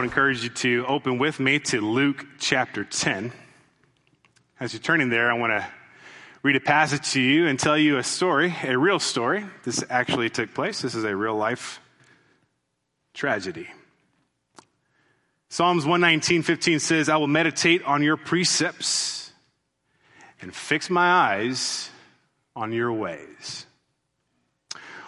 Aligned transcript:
would 0.00 0.06
encourage 0.06 0.42
you 0.42 0.48
to 0.48 0.86
open 0.86 1.18
with 1.18 1.38
me 1.38 1.58
to 1.58 1.82
Luke 1.82 2.24
chapter 2.38 2.84
10. 2.84 3.32
As 4.58 4.72
you're 4.72 4.80
turning 4.80 5.10
there, 5.10 5.30
I 5.30 5.34
want 5.34 5.50
to 5.50 5.66
read 6.42 6.56
a 6.56 6.60
passage 6.60 7.10
to 7.10 7.20
you 7.20 7.46
and 7.46 7.60
tell 7.60 7.76
you 7.76 7.98
a 7.98 8.02
story, 8.02 8.56
a 8.62 8.78
real 8.78 8.98
story. 8.98 9.44
This 9.62 9.84
actually 9.90 10.30
took 10.30 10.54
place. 10.54 10.80
This 10.80 10.94
is 10.94 11.04
a 11.04 11.14
real 11.14 11.36
life 11.36 11.80
tragedy. 13.12 13.68
Psalms 15.50 15.84
119:15 15.84 16.80
says, 16.80 17.10
"I 17.10 17.18
will 17.18 17.26
meditate 17.26 17.82
on 17.82 18.02
your 18.02 18.16
precepts 18.16 19.34
and 20.40 20.56
fix 20.56 20.88
my 20.88 21.10
eyes 21.10 21.90
on 22.56 22.72
your 22.72 22.90
ways." 22.90 23.66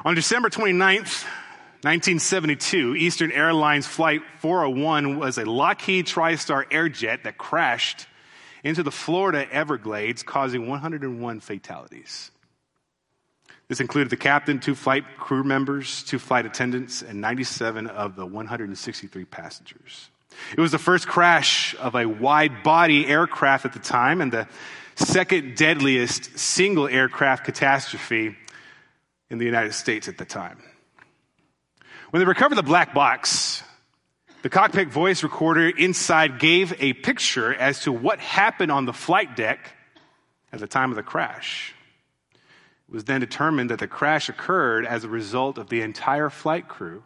On 0.04 0.14
December 0.14 0.50
29th, 0.50 1.26
1972, 1.84 2.94
Eastern 2.94 3.32
Airlines 3.32 3.88
Flight 3.88 4.22
401 4.38 5.18
was 5.18 5.36
a 5.36 5.44
Lockheed 5.44 6.06
TriStar 6.06 6.64
Airjet 6.70 7.24
that 7.24 7.38
crashed 7.38 8.06
into 8.62 8.84
the 8.84 8.92
Florida 8.92 9.52
Everglades, 9.52 10.22
causing 10.22 10.68
101 10.68 11.40
fatalities. 11.40 12.30
This 13.66 13.80
included 13.80 14.10
the 14.10 14.16
captain, 14.16 14.60
two 14.60 14.76
flight 14.76 15.02
crew 15.16 15.42
members, 15.42 16.04
two 16.04 16.20
flight 16.20 16.46
attendants, 16.46 17.02
and 17.02 17.20
97 17.20 17.88
of 17.88 18.14
the 18.14 18.26
163 18.26 19.24
passengers. 19.24 20.08
It 20.56 20.60
was 20.60 20.70
the 20.70 20.78
first 20.78 21.08
crash 21.08 21.74
of 21.80 21.96
a 21.96 22.06
wide 22.06 22.62
body 22.62 23.08
aircraft 23.08 23.64
at 23.64 23.72
the 23.72 23.80
time 23.80 24.20
and 24.20 24.30
the 24.30 24.46
second 24.94 25.56
deadliest 25.56 26.38
single 26.38 26.86
aircraft 26.86 27.44
catastrophe 27.44 28.36
in 29.30 29.38
the 29.38 29.44
United 29.44 29.72
States 29.72 30.06
at 30.06 30.16
the 30.16 30.24
time. 30.24 30.62
When 32.12 32.20
they 32.20 32.26
recovered 32.26 32.56
the 32.56 32.62
black 32.62 32.92
box, 32.92 33.62
the 34.42 34.50
cockpit 34.50 34.88
voice 34.88 35.22
recorder 35.22 35.70
inside 35.70 36.38
gave 36.38 36.74
a 36.78 36.92
picture 36.92 37.54
as 37.54 37.84
to 37.84 37.92
what 37.92 38.18
happened 38.18 38.70
on 38.70 38.84
the 38.84 38.92
flight 38.92 39.34
deck 39.34 39.74
at 40.52 40.60
the 40.60 40.66
time 40.66 40.90
of 40.90 40.96
the 40.96 41.02
crash. 41.02 41.74
It 42.34 42.92
was 42.94 43.04
then 43.04 43.22
determined 43.22 43.70
that 43.70 43.78
the 43.78 43.88
crash 43.88 44.28
occurred 44.28 44.84
as 44.84 45.04
a 45.04 45.08
result 45.08 45.56
of 45.56 45.70
the 45.70 45.80
entire 45.80 46.28
flight 46.28 46.68
crew 46.68 47.02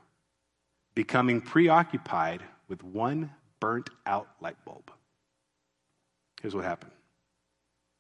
becoming 0.97 1.41
preoccupied 1.41 2.43
with 2.67 2.83
one 2.83 3.31
burnt 3.61 3.91
out 4.07 4.27
light 4.41 4.57
bulb. 4.65 4.91
Here's 6.43 6.53
what 6.53 6.65
happened 6.65 6.91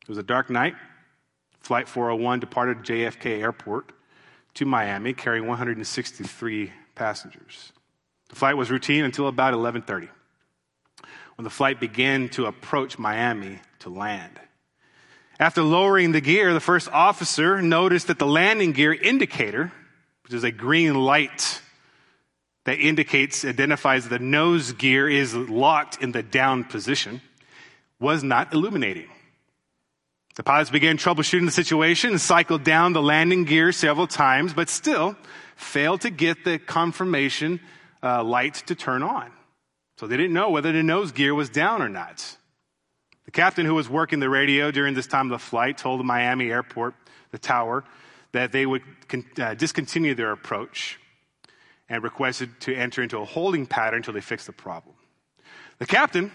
it 0.03 0.09
was 0.09 0.19
a 0.19 0.25
dark 0.25 0.51
night. 0.51 0.75
Flight 1.61 1.87
401 1.89 2.41
departed 2.41 2.79
JFK 2.79 3.43
Airport 3.43 3.93
to 4.55 4.67
Miami 4.67 5.13
carrying 5.13 5.47
163 5.47 6.73
passengers. 6.97 7.73
The 8.29 8.35
flight 8.35 8.57
was 8.57 8.71
routine 8.71 9.05
until 9.05 9.29
about 9.29 9.55
11:30 9.55 10.09
when 11.37 11.45
the 11.45 11.51
flight 11.51 11.79
began 11.79 12.29
to 12.31 12.47
approach 12.47 12.99
Miami 12.99 13.61
to 13.81 13.91
land. 13.91 14.41
After 15.39 15.63
lowering 15.63 16.13
the 16.13 16.21
gear, 16.23 16.55
the 16.55 16.61
first 16.61 16.89
officer 16.89 17.61
noticed 17.61 18.07
that 18.07 18.19
the 18.19 18.27
landing 18.27 18.73
gear 18.73 18.93
indicator, 18.93 19.71
which 20.25 20.33
is 20.33 20.45
a 20.45 20.51
green 20.51 20.95
light 20.95 21.61
that 22.65 22.81
indicates, 22.81 23.45
identifies 23.45 24.09
the 24.09 24.19
nose 24.19 24.73
gear 24.73 25.09
is 25.09 25.35
locked 25.35 26.03
in 26.03 26.13
the 26.13 26.23
down 26.23 26.65
position, 26.65 27.21
was 28.01 28.25
not 28.25 28.53
illuminating. 28.53 29.09
The 30.37 30.43
pilots 30.43 30.71
began 30.71 30.97
troubleshooting 30.97 31.47
the 31.47 31.53
situation 31.53 32.11
and 32.11 32.21
cycled 32.21 32.65
down 32.65 32.93
the 32.93 33.03
landing 33.03 33.45
gear 33.45 33.73
several 33.73 34.07
times, 34.07 34.53
but 34.53 34.69
still 34.69 35.17
failed 35.57 36.03
to 36.03 36.11
get 36.11 36.45
the 36.45 36.59
confirmation 36.59 37.61
uh, 38.03 38.23
light 38.23 38.55
to 38.67 38.75
turn 38.75 39.03
on. 39.03 39.33
So 39.99 40.07
they 40.07 40.17
didn't 40.17 40.35
know 40.35 40.51
whether 40.51 40.71
the 40.71 40.83
nose 40.83 41.11
gear 41.11 41.35
was 41.35 41.49
down 41.49 41.83
or 41.83 41.89
not. 41.89 42.37
The 43.25 43.31
captain 43.31 43.67
who 43.67 43.75
was 43.75 43.89
working 43.89 44.21
the 44.21 44.31
radio 44.31 44.71
during 44.71 44.95
this 44.95 45.07
time 45.07 45.27
of 45.27 45.41
the 45.41 45.45
flight 45.45 45.79
told 45.79 45.99
the 45.99 46.05
Miami 46.05 46.51
airport, 46.51 46.95
the 47.33 47.39
tower, 47.39 47.85
that 48.33 48.53
they 48.53 48.67
would 48.67 48.83
con- 49.09 49.25
uh, 49.41 49.55
discontinue 49.55 50.15
their 50.15 50.31
approach 50.31 51.01
and 51.89 52.05
requested 52.05 52.61
to 52.61 52.75
enter 52.75 53.03
into 53.03 53.19
a 53.19 53.25
holding 53.25 53.67
pattern 53.67 53.99
until 53.99 54.15
they 54.15 54.21
fixed 54.21 54.47
the 54.47 54.53
problem. 54.53 54.95
The 55.79 55.87
captain 55.87 56.31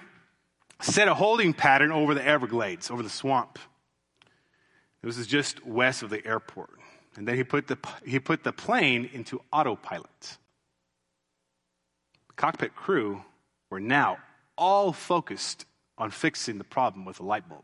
set 0.82 1.08
a 1.08 1.14
holding 1.14 1.54
pattern 1.54 1.92
over 1.92 2.14
the 2.14 2.26
Everglades, 2.26 2.90
over 2.90 3.04
the 3.04 3.10
swamp. 3.10 3.60
This 5.04 5.18
is 5.18 5.28
just 5.28 5.66
west 5.66 6.04
of 6.04 6.10
the 6.10 6.26
airport. 6.26 6.81
And 7.16 7.28
then 7.28 7.36
he 7.36 7.44
put 7.44 7.68
the, 7.68 7.78
he 8.06 8.20
put 8.20 8.44
the 8.44 8.54
plane 8.54 9.10
into 9.14 9.42
autopilot. 9.52 10.38
The 12.28 12.34
cockpit 12.36 12.76
crew 12.76 13.24
were 13.70 13.80
now 13.80 14.18
all 14.58 14.94
focused 14.94 15.66
on 15.98 16.12
fixing 16.12 16.58
the 16.58 16.64
problem 16.64 17.06
with 17.06 17.18
the 17.18 17.24
light 17.24 17.48
bulb. 17.48 17.64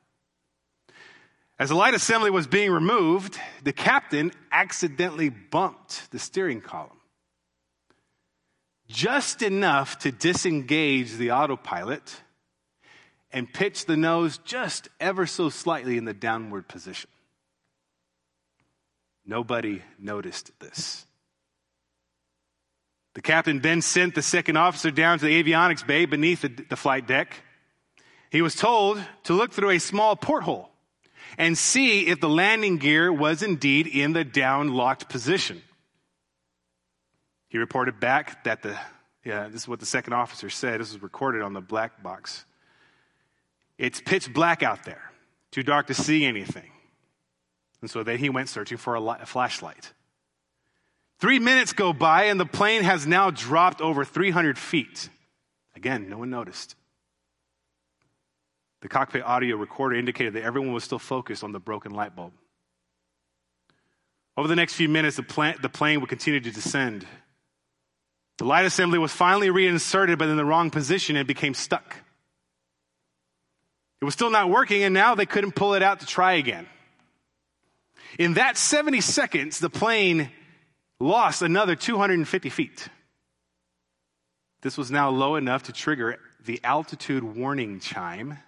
As 1.60 1.70
the 1.70 1.76
light 1.76 1.96
assembly 1.96 2.30
was 2.30 2.46
being 2.46 2.72
removed, 2.72 3.40
the 3.64 3.74
captain 3.74 4.32
accidentally 4.52 5.30
bumped 5.30 6.12
the 6.12 6.20
steering 6.20 6.62
column. 6.62 6.92
Just 8.88 9.42
enough 9.42 9.98
to 10.00 10.12
disengage 10.12 11.16
the 11.16 11.32
autopilot 11.32 12.22
and 13.32 13.52
pitch 13.52 13.86
the 13.86 13.98
nose 13.98 14.38
just 14.40 14.88
ever 15.00 15.26
so 15.26 15.50
slightly 15.50 15.98
in 15.98 16.06
the 16.06 16.14
downward 16.14 16.68
position. 16.68 17.10
Nobody 19.28 19.82
noticed 20.00 20.58
this. 20.60 21.06
The 23.14 23.22
captain 23.22 23.60
then 23.60 23.82
sent 23.82 24.16
the 24.16 24.22
second 24.22 24.58
officer 24.58 24.90
down 24.90 25.20
to 25.20 25.26
the 25.26 25.44
avionics 25.44 25.86
bay 25.86 26.06
beneath 26.06 26.42
the, 26.42 26.50
the, 26.50 26.76
flight 26.76 27.08
deck. 27.08 27.34
He 28.32 28.42
was 28.42 28.56
told 28.56 29.04
to 29.24 29.34
look 29.34 29.52
through 29.52 29.72
a 29.72 29.80
small 29.80 30.16
porthole 30.16 30.70
and 31.38 31.58
see 31.58 32.08
if 32.08 32.22
the 32.22 32.30
landing 32.30 32.78
gear 32.78 33.12
was 33.12 33.44
indeed 33.44 33.88
in 33.88 34.14
the 34.14 34.24
down 34.24 34.74
locked 34.74 35.10
position. 35.10 35.62
He 37.50 37.58
reported 37.58 38.00
back 38.00 38.44
that 38.46 38.62
the, 38.62 38.78
yeah, 39.26 39.48
this 39.48 39.64
is 39.64 39.68
what 39.68 39.80
the 39.80 39.86
second 39.86 40.14
officer 40.14 40.50
said. 40.50 40.80
This 40.80 40.94
was 40.94 41.02
recorded 41.02 41.42
on 41.42 41.54
the 41.54 41.62
black 41.62 42.02
box. 42.04 42.46
It's 43.78 44.00
pitch 44.00 44.32
black 44.32 44.64
out 44.64 44.86
there, 44.86 45.12
too 45.52 45.64
dark 45.64 45.88
to 45.88 45.94
see 45.94 46.24
anything. 46.24 46.70
And 47.82 47.90
so 47.90 48.04
then 48.04 48.18
he 48.18 48.30
went 48.30 48.50
searching 48.50 48.78
for 48.78 48.96
a, 48.96 49.00
light, 49.00 49.22
a 49.22 49.26
flashlight. 49.26 49.94
Three 51.20 51.40
minutes 51.40 51.74
go 51.74 51.94
by, 51.94 52.26
and 52.26 52.40
the 52.40 52.46
plane 52.46 52.84
has 52.84 53.08
now 53.08 53.32
dropped 53.32 53.82
over 53.82 54.06
300 54.06 54.58
feet. 54.58 55.10
Again, 55.76 56.10
no 56.10 56.20
one 56.20 56.30
noticed. 56.30 56.76
The 58.82 58.88
cockpit 58.88 59.24
audio 59.24 59.56
recorder 59.56 59.96
indicated 59.96 60.34
that 60.34 60.44
everyone 60.44 60.74
was 60.74 60.84
still 60.84 61.00
focused 61.00 61.44
on 61.44 61.52
the 61.52 61.60
broken 61.60 61.92
light 61.92 62.16
bulb. 62.16 62.34
Over 64.36 64.48
the 64.48 64.56
next 64.56 64.76
few 64.76 64.88
minutes, 64.88 65.16
the, 65.16 65.24
plan- 65.24 65.58
the 65.62 65.70
plane 65.70 66.00
would 66.00 66.10
continue 66.10 66.40
to 66.40 66.52
descend. 66.52 67.06
The 68.38 68.46
light 68.46 68.66
assembly 68.66 69.00
was 69.00 69.12
finally 69.12 69.50
reinserted, 69.50 70.20
but 70.20 70.30
in 70.30 70.38
the 70.38 70.46
wrong 70.46 70.70
position 70.70 71.16
and 71.16 71.28
became 71.28 71.56
stuck. 71.56 71.98
It 74.00 74.06
was 74.06 74.14
still 74.14 74.30
not 74.30 74.52
working, 74.52 74.84
and 74.84 74.94
now 74.94 75.16
they 75.16 75.26
couldn't 75.26 75.54
pull 75.54 75.74
it 75.74 75.82
out 75.82 76.02
to 76.02 76.06
try 76.06 76.34
again. 76.34 76.68
In 78.18 78.36
that 78.36 78.58
70 78.58 79.02
seconds, 79.02 79.60
the 79.60 79.70
plane 79.70 80.30
lost 81.00 81.42
another 81.42 81.76
250 81.76 82.50
feet. 82.50 82.90
This 84.62 84.78
was 84.78 84.90
now 84.90 85.10
low 85.10 85.36
enough 85.36 85.64
to 85.64 85.74
trigger 85.74 86.20
the 86.44 86.60
altitude 86.64 87.24
warning 87.24 87.80
chime 87.80 88.40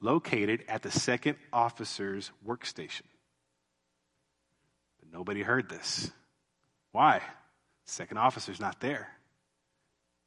located 0.00 0.64
at 0.68 0.82
the 0.82 0.90
second 0.90 1.36
officer's 1.52 2.30
workstation. 2.46 3.02
But 5.00 5.12
nobody 5.12 5.42
heard 5.42 5.68
this. 5.68 6.10
Why? 6.92 7.22
Second 7.86 8.18
officer's 8.18 8.60
not 8.60 8.80
there. 8.80 9.08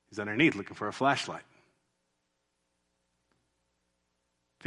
He's 0.09 0.19
underneath 0.19 0.55
looking 0.55 0.75
for 0.75 0.87
a 0.87 0.93
flashlight. 0.93 1.43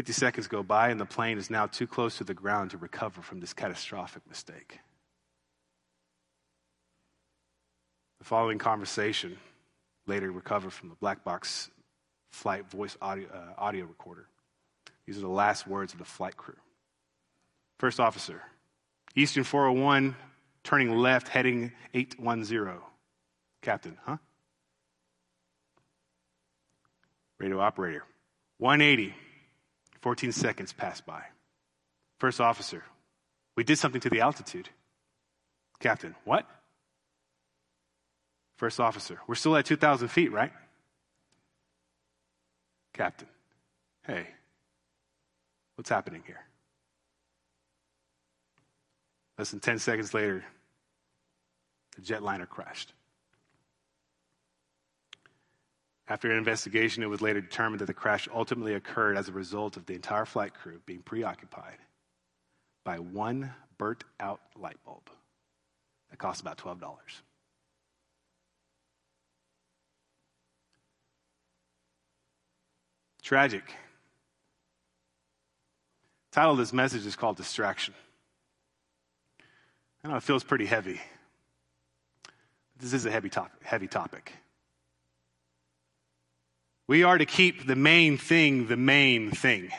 50 0.01 0.15
seconds 0.15 0.49
go 0.49 0.63
by, 0.63 0.89
and 0.89 0.99
the 0.99 1.05
plane 1.05 1.37
is 1.37 1.51
now 1.51 1.67
too 1.67 1.87
close 1.87 2.17
to 2.17 2.25
the 2.25 2.33
ground 2.33 2.71
to 2.71 2.79
recover 2.79 3.21
from 3.21 3.39
this 3.39 3.53
catastrophic 3.53 4.27
mistake. 4.27 4.79
The 8.19 8.25
following 8.25 8.57
conversation 8.57 9.37
later 10.07 10.33
recovered 10.33 10.73
from 10.73 10.89
the 10.89 10.95
black 10.95 11.23
box 11.23 11.71
flight 12.33 12.71
voice 12.71 12.97
audio, 13.03 13.29
uh, 13.29 13.61
audio 13.61 13.85
recorder. 13.85 14.27
These 15.05 15.19
are 15.19 15.21
the 15.21 15.29
last 15.29 15.67
words 15.67 15.93
of 15.93 15.99
the 15.99 16.07
flight 16.07 16.35
crew. 16.35 16.57
First 17.79 18.01
officer, 18.01 18.41
Eastern 19.15 19.45
401, 19.45 20.17
turning 20.65 20.97
left, 20.97 21.29
heading 21.29 21.73
810. 21.93 22.79
Captain, 23.61 23.99
huh? 24.07 24.17
Radio 27.39 27.61
operator, 27.61 28.05
180. 28.57 29.15
14 30.03 30.33
seconds 30.33 30.73
pass 30.73 31.01
by. 31.01 31.23
First 32.19 32.41
officer, 32.41 32.85
we 33.57 33.65
did 33.65 33.77
something 33.77 34.01
to 34.01 34.11
the 34.11 34.21
altitude. 34.21 34.69
Captain, 35.79 36.15
what? 36.25 36.47
First 38.57 38.79
officer, 38.79 39.19
we're 39.27 39.35
still 39.35 39.57
at 39.57 39.65
2,000 39.65 40.09
feet, 40.09 40.33
right? 40.33 40.53
Captain, 42.93 43.29
hey, 44.07 44.27
what's 45.77 45.89
happening 45.89 46.23
here? 46.27 46.41
Less 49.39 49.51
than 49.51 49.61
10 49.61 49.79
seconds 49.79 50.13
later, 50.13 50.45
the 51.97 52.03
jetliner 52.03 52.47
crashed. 52.47 52.93
After 56.11 56.29
an 56.29 56.37
investigation, 56.37 57.05
it 57.05 57.07
was 57.07 57.23
later 57.23 57.41
determined 57.41 57.81
that 57.81 57.87
the 57.87 57.95
crash 57.95 58.29
ultimately 58.35 58.75
occurred 58.75 59.17
as 59.17 59.29
a 59.29 59.33
result 59.33 59.77
of 59.77 59.87
the 59.87 59.95
entire 59.95 60.25
flight 60.25 60.53
crew 60.55 60.81
being 60.85 61.03
preoccupied 61.03 61.79
by 62.85 62.99
one 62.99 63.55
burnt 63.79 64.03
out 64.19 64.41
light 64.59 64.77
bulb 64.85 65.09
that 66.11 66.19
cost 66.19 66.41
about 66.41 66.59
$12. 66.59 66.81
Tragic. 73.23 73.67
The 76.33 76.41
title 76.41 76.53
of 76.53 76.59
this 76.59 76.73
message 76.73 77.07
is 77.07 77.15
called 77.15 77.37
Distraction. 77.37 77.95
I 80.03 80.09
know 80.09 80.17
it 80.17 80.25
feels 80.25 80.43
pretty 80.43 80.67
heavy. 80.67 81.01
This 82.81 82.95
is 82.95 83.07
a 83.07 83.13
heavy 83.13 83.29
topic. 83.29 83.63
Heavy 83.63 83.87
topic. 83.87 84.33
We 86.91 87.05
are 87.05 87.17
to 87.17 87.25
keep 87.25 87.69
the 87.69 87.77
main 87.77 88.19
thing 88.19 88.67
the 88.67 88.77
main 88.77 89.31
thing. 89.31 89.71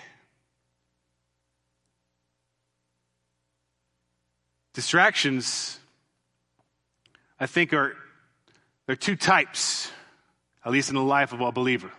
Distractions, 4.74 5.78
I 7.38 7.48
think, 7.48 7.74
are 7.74 7.98
there 8.86 8.94
are 8.94 8.96
two 8.96 9.18
types, 9.18 9.92
at 10.64 10.72
least 10.72 10.88
in 10.88 10.96
the 10.96 11.04
life 11.04 11.34
of 11.34 11.42
a 11.42 11.52
believer. 11.52 11.92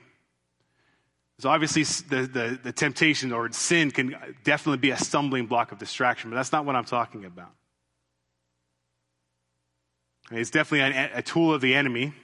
So 1.40 1.50
obviously 1.50 1.83
the, 1.83 2.26
the, 2.26 2.59
the 2.62 2.73
temptation 2.73 3.33
or 3.35 3.52
sin 3.52 3.90
can 3.90 4.16
definitely 4.45 4.78
be 4.78 4.92
a 4.92 4.97
stumbling 4.97 5.45
block 5.45 5.73
of 5.73 5.78
distraction, 5.78 6.31
but 6.31 6.37
that's 6.37 6.52
not 6.52 6.64
what 6.64 6.75
I'm 6.75 6.87
talking 6.87 7.26
about. 7.26 7.50
It's 10.31 10.49
definitely 10.49 10.99
a, 10.99 11.19
a 11.19 11.23
tool 11.23 11.52
of 11.52 11.61
the 11.61 11.75
enemy. 11.75 12.14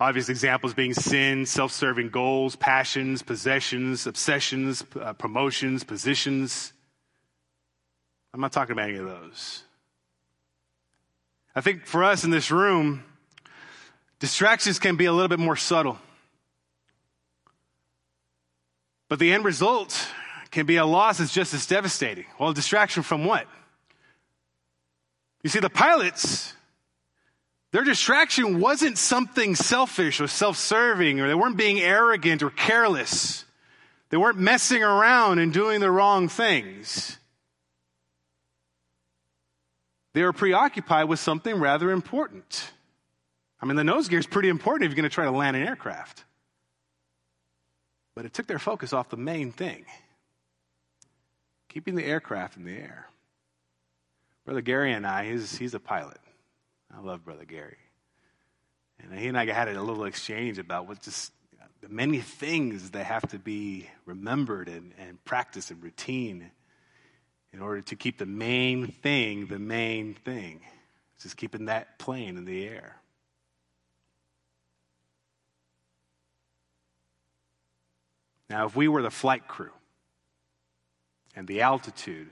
Obvious 0.00 0.28
examples 0.28 0.74
being 0.74 0.94
sin, 0.94 1.44
self 1.44 1.72
serving 1.72 2.10
goals, 2.10 2.54
passions, 2.54 3.22
possessions, 3.22 4.06
obsessions, 4.06 4.84
uh, 5.00 5.12
promotions, 5.12 5.82
positions. 5.82 6.72
I'm 8.32 8.40
not 8.40 8.52
talking 8.52 8.72
about 8.72 8.90
any 8.90 8.98
of 8.98 9.06
those. 9.06 9.64
I 11.56 11.60
think 11.60 11.86
for 11.86 12.04
us 12.04 12.22
in 12.22 12.30
this 12.30 12.52
room, 12.52 13.02
distractions 14.20 14.78
can 14.78 14.94
be 14.94 15.06
a 15.06 15.12
little 15.12 15.28
bit 15.28 15.40
more 15.40 15.56
subtle. 15.56 15.98
But 19.08 19.18
the 19.18 19.32
end 19.32 19.44
result 19.44 20.06
can 20.50 20.66
be 20.66 20.76
a 20.76 20.86
loss 20.86 21.18
that's 21.18 21.32
just 21.32 21.54
as 21.54 21.66
devastating. 21.66 22.26
Well, 22.38 22.52
distraction 22.52 23.02
from 23.02 23.24
what? 23.24 23.46
You 25.42 25.50
see, 25.50 25.60
the 25.60 25.70
pilots, 25.70 26.52
their 27.72 27.84
distraction 27.84 28.60
wasn't 28.60 28.96
something 28.96 29.54
selfish 29.54 30.20
or 30.20 30.26
self 30.26 30.56
serving, 30.56 31.20
or 31.20 31.28
they 31.28 31.34
weren't 31.34 31.56
being 31.56 31.80
arrogant 31.80 32.42
or 32.42 32.50
careless. 32.50 33.44
They 34.10 34.16
weren't 34.16 34.38
messing 34.38 34.82
around 34.82 35.38
and 35.38 35.52
doing 35.52 35.80
the 35.80 35.90
wrong 35.90 36.28
things. 36.28 37.18
They 40.14 40.22
were 40.22 40.32
preoccupied 40.32 41.08
with 41.08 41.20
something 41.20 41.54
rather 41.56 41.90
important. 41.90 42.70
I 43.60 43.66
mean, 43.66 43.76
the 43.76 43.84
nose 43.84 44.08
gear 44.08 44.18
is 44.18 44.26
pretty 44.26 44.48
important 44.48 44.86
if 44.86 44.90
you're 44.90 45.02
going 45.02 45.10
to 45.10 45.14
try 45.14 45.26
to 45.26 45.30
land 45.30 45.56
an 45.56 45.66
aircraft. 45.66 46.24
But 48.14 48.24
it 48.24 48.32
took 48.32 48.46
their 48.46 48.58
focus 48.58 48.92
off 48.92 49.10
the 49.10 49.16
main 49.16 49.52
thing 49.52 49.84
keeping 51.68 51.94
the 51.94 52.04
aircraft 52.04 52.56
in 52.56 52.64
the 52.64 52.72
air. 52.72 53.08
Brother 54.44 54.62
Gary 54.62 54.92
and 54.92 55.06
I, 55.06 55.30
he's, 55.30 55.58
he's 55.58 55.74
a 55.74 55.80
pilot. 55.80 56.18
I 56.94 57.00
love 57.00 57.24
Brother 57.24 57.44
Gary. 57.44 57.76
And 59.00 59.18
he 59.18 59.28
and 59.28 59.38
I 59.38 59.46
had 59.46 59.68
a 59.68 59.82
little 59.82 60.04
exchange 60.04 60.58
about 60.58 60.88
what 60.88 61.02
just 61.02 61.32
the 61.80 61.88
many 61.88 62.18
things 62.18 62.90
that 62.90 63.04
have 63.04 63.28
to 63.28 63.38
be 63.38 63.88
remembered 64.04 64.68
and, 64.68 64.92
and 64.98 65.24
practiced 65.24 65.70
and 65.70 65.82
routine 65.82 66.50
in 67.52 67.60
order 67.60 67.80
to 67.82 67.96
keep 67.96 68.18
the 68.18 68.26
main 68.26 68.88
thing 68.88 69.46
the 69.46 69.58
main 69.58 70.14
thing. 70.14 70.60
Just 71.22 71.36
keeping 71.36 71.66
that 71.66 71.98
plane 71.98 72.36
in 72.36 72.44
the 72.44 72.66
air. 72.66 72.96
Now, 78.48 78.66
if 78.66 78.74
we 78.74 78.88
were 78.88 79.02
the 79.02 79.10
flight 79.10 79.46
crew 79.46 79.72
and 81.36 81.46
the 81.46 81.60
altitude 81.62 82.30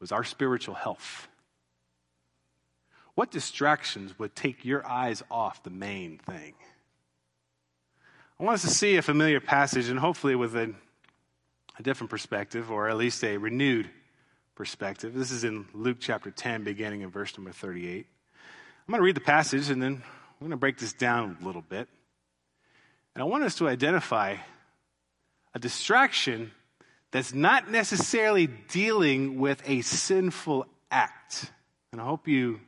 was 0.00 0.12
our 0.12 0.22
spiritual 0.22 0.74
health, 0.74 1.28
what 3.18 3.32
distractions 3.32 4.16
would 4.16 4.32
take 4.36 4.64
your 4.64 4.86
eyes 4.86 5.24
off 5.28 5.64
the 5.64 5.70
main 5.70 6.18
thing? 6.18 6.54
I 8.38 8.44
want 8.44 8.54
us 8.54 8.62
to 8.62 8.68
see 8.68 8.96
a 8.96 9.02
familiar 9.02 9.40
passage 9.40 9.88
and 9.88 9.98
hopefully 9.98 10.36
with 10.36 10.54
a, 10.54 10.72
a 11.76 11.82
different 11.82 12.10
perspective 12.10 12.70
or 12.70 12.88
at 12.88 12.96
least 12.96 13.24
a 13.24 13.36
renewed 13.36 13.90
perspective. 14.54 15.14
This 15.14 15.32
is 15.32 15.42
in 15.42 15.66
Luke 15.74 15.96
chapter 15.98 16.30
10, 16.30 16.62
beginning 16.62 17.00
in 17.00 17.10
verse 17.10 17.36
number 17.36 17.50
38. 17.50 18.06
I'm 18.86 18.92
going 18.92 19.00
to 19.00 19.04
read 19.04 19.16
the 19.16 19.20
passage 19.20 19.68
and 19.68 19.82
then 19.82 19.94
I'm 19.94 20.38
going 20.38 20.52
to 20.52 20.56
break 20.56 20.78
this 20.78 20.92
down 20.92 21.38
a 21.42 21.44
little 21.44 21.62
bit. 21.62 21.88
And 23.16 23.22
I 23.22 23.24
want 23.24 23.42
us 23.42 23.56
to 23.56 23.68
identify 23.68 24.36
a 25.56 25.58
distraction 25.58 26.52
that's 27.10 27.34
not 27.34 27.68
necessarily 27.68 28.46
dealing 28.46 29.40
with 29.40 29.60
a 29.68 29.80
sinful 29.80 30.66
act. 30.92 31.50
And 31.90 32.00
I 32.00 32.04
hope 32.04 32.28
you 32.28 32.60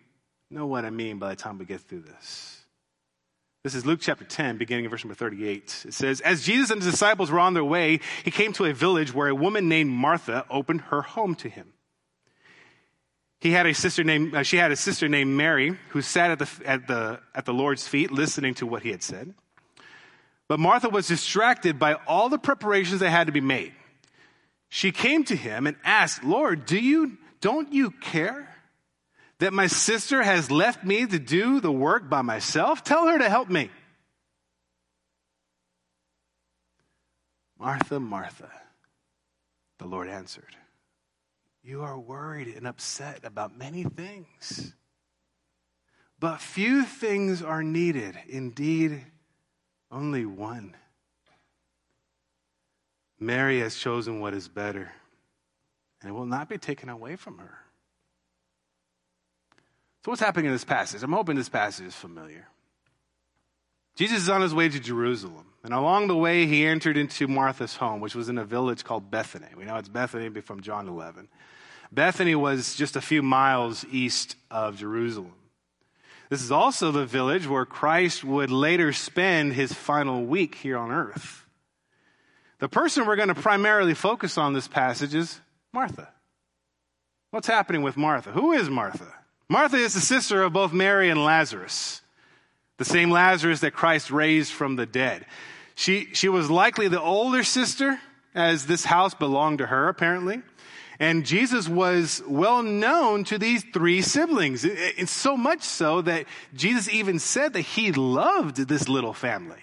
know 0.51 0.67
what 0.67 0.85
I 0.85 0.91
mean 0.91 1.19
by 1.19 1.31
the 1.31 1.37
time 1.37 1.59
we 1.59 1.65
get 1.65 1.81
through 1.81 2.03
this. 2.03 2.65
This 3.63 3.75
is 3.75 3.87
Luke 3.87 4.01
chapter 4.03 4.25
10, 4.25 4.57
beginning 4.57 4.87
in 4.87 4.91
verse 4.91 5.05
number 5.05 5.15
38. 5.15 5.85
It 5.87 5.95
says, 5.95 6.21
As 6.23 6.43
Jesus 6.43 6.71
and 6.71 6.83
his 6.83 6.91
disciples 6.91 7.31
were 7.31 7.39
on 7.39 7.55
their 7.55 7.65
way, 7.65 8.01
he 8.25 8.31
came 8.31 8.53
to 8.55 8.65
a 8.65 8.73
village 8.73 9.15
where 9.15 9.29
a 9.29 9.35
woman 9.35 9.69
named 9.69 9.91
Martha 9.91 10.47
opened 10.51 10.81
her 10.83 11.03
home 11.03 11.35
to 11.37 11.49
him. 11.49 11.73
he 13.41 13.53
had 13.53 13.67
a 13.67 13.75
sister 13.75 14.03
named, 14.03 14.35
uh, 14.35 14.43
she 14.43 14.57
had 14.57 14.73
a 14.73 14.77
sister 14.77 15.09
named 15.09 15.37
Mary 15.37 15.77
who 15.91 16.03
sat 16.03 16.31
at 16.31 16.39
the, 16.39 16.67
at, 16.67 16.87
the, 16.89 17.21
at 17.35 17.45
the 17.45 17.53
Lord's 17.53 17.87
feet 17.87 18.11
listening 18.11 18.55
to 18.55 18.67
what 18.67 18.83
he 18.83 18.91
had 18.91 19.03
said. 19.03 19.35
But 20.49 20.59
Martha 20.59 20.89
was 20.89 21.07
distracted 21.07 21.79
by 21.79 21.95
all 22.09 22.29
the 22.29 22.39
preparations 22.39 23.01
that 23.01 23.11
had 23.11 23.29
to 23.29 23.33
be 23.33 23.41
made. 23.41 23.73
She 24.69 24.91
came 24.91 25.23
to 25.25 25.37
him 25.37 25.67
and 25.67 25.77
asked, 25.85 26.25
Lord, 26.25 26.65
do 26.65 26.79
you, 26.79 27.19
don't 27.41 27.73
you 27.73 27.91
care 27.91 28.50
that 29.41 29.53
my 29.53 29.67
sister 29.67 30.23
has 30.23 30.51
left 30.51 30.85
me 30.85 31.07
to 31.07 31.19
do 31.19 31.61
the 31.61 31.73
work 31.73 32.09
by 32.09 32.23
myself? 32.23 32.85
Tell 32.85 33.07
her 33.09 33.19
to 33.19 33.29
help 33.29 33.49
me. 33.49 33.71
Martha, 37.59 38.01
Martha, 38.01 38.51
the 39.79 39.87
Lord 39.87 40.09
answered, 40.09 40.57
You 41.63 41.83
are 41.83 41.99
worried 41.99 42.49
and 42.49 42.67
upset 42.67 43.21
about 43.25 43.57
many 43.57 43.85
things, 43.85 44.73
but 46.19 46.41
few 46.41 46.85
things 46.85 47.43
are 47.43 47.63
needed. 47.63 48.17
Indeed, 48.29 49.05
only 49.91 50.25
one. 50.25 50.75
Mary 53.19 53.61
has 53.61 53.77
chosen 53.77 54.21
what 54.21 54.33
is 54.33 54.49
better, 54.49 54.93
and 56.01 56.11
it 56.11 56.13
will 56.13 56.27
not 56.27 56.49
be 56.49 56.57
taken 56.57 56.89
away 56.89 57.17
from 57.17 57.39
her. 57.39 57.59
So, 60.05 60.11
what's 60.11 60.23
happening 60.23 60.47
in 60.47 60.53
this 60.53 60.65
passage? 60.65 61.03
I'm 61.03 61.13
hoping 61.13 61.37
this 61.37 61.49
passage 61.49 61.87
is 61.87 61.95
familiar. 61.95 62.49
Jesus 63.97 64.23
is 64.23 64.29
on 64.31 64.41
his 64.41 64.55
way 64.55 64.69
to 64.69 64.81
Jerusalem. 64.81 65.47
And 65.63 65.75
along 65.75 66.09
the 66.09 66.17
way, 66.17 66.47
he 66.47 66.65
entered 66.65 66.97
into 66.97 67.29
Martha's 67.29 67.77
home, 67.77 68.01
which 68.01 68.15
was 68.15 68.31
in 68.31 68.39
a 68.39 68.45
village 68.45 68.83
called 68.83 69.11
Bethany. 69.11 69.49
We 69.57 69.65
know 69.65 69.77
it's 69.77 69.91
Bethany 69.91 70.41
from 70.41 70.63
John 70.63 70.89
11. 70.89 71.29
Bethany 71.93 72.35
was 72.35 72.77
just 72.77 72.97
a 72.97 73.01
few 73.03 73.23
miles 73.23 73.85
east 73.91 74.37
of 74.51 74.79
Jerusalem. 74.79 75.35
This 76.31 76.43
is 76.43 76.53
also 76.53 76.93
the 76.93 77.05
village 77.05 77.47
where 77.47 77.67
Christ 77.67 78.25
would 78.25 78.51
later 78.51 78.93
spend 78.93 79.53
his 79.53 79.73
final 79.73 80.25
week 80.25 80.55
here 80.55 80.79
on 80.79 80.93
earth. 80.93 81.45
The 82.61 82.69
person 82.69 83.05
we're 83.05 83.17
going 83.17 83.29
to 83.29 83.35
primarily 83.35 83.95
focus 83.95 84.39
on 84.39 84.53
this 84.53 84.69
passage 84.69 85.15
is 85.15 85.41
Martha. 85.73 86.09
What's 87.33 87.49
happening 87.49 87.83
with 87.83 87.97
Martha? 87.97 88.31
Who 88.31 88.53
is 88.53 88.71
Martha? 88.71 89.13
Martha 89.51 89.77
is 89.77 89.93
the 89.93 90.01
sister 90.01 90.43
of 90.43 90.55
both 90.55 90.73
Mary 90.73 91.11
and 91.11 91.23
Lazarus 91.23 92.01
the 92.81 92.85
same 92.87 93.11
Lazarus 93.11 93.61
that 93.61 93.75
Christ 93.75 94.11
raised 94.11 94.55
from 94.55 94.75
the 94.77 94.87
dead. 94.87 95.27
She, 95.75 96.09
she 96.15 96.31
was 96.31 96.51
likely 96.51 96.89
the 96.89 97.01
older 97.01 97.45
sister, 97.45 98.01
as 98.35 98.65
this 98.65 98.87
house 98.87 99.13
belonged 99.13 99.59
to 99.59 99.67
her, 99.67 99.89
apparently. 99.89 100.41
And 100.99 101.27
Jesus 101.27 101.69
was 101.69 102.23
well 102.27 102.63
known 102.63 103.25
to 103.25 103.37
these 103.37 103.63
three 103.75 104.01
siblings. 104.01 104.65
It's 104.65 105.13
so 105.13 105.37
much 105.37 105.63
so 105.63 106.01
that 106.01 106.25
Jesus 106.55 106.89
even 106.89 107.19
said 107.19 107.53
that 107.53 107.61
he 107.61 107.93
loved 107.93 108.57
this 108.57 108.89
little 108.89 109.13
family. 109.13 109.63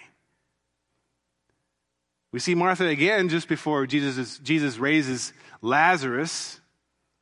We 2.31 2.37
see 2.37 2.53
Martha 2.53 2.85
again 2.85 3.29
just 3.29 3.47
before 3.47 3.87
Jesus, 3.87 4.37
Jesus 4.37 4.77
raises 4.77 5.33
Lazarus, 5.63 6.61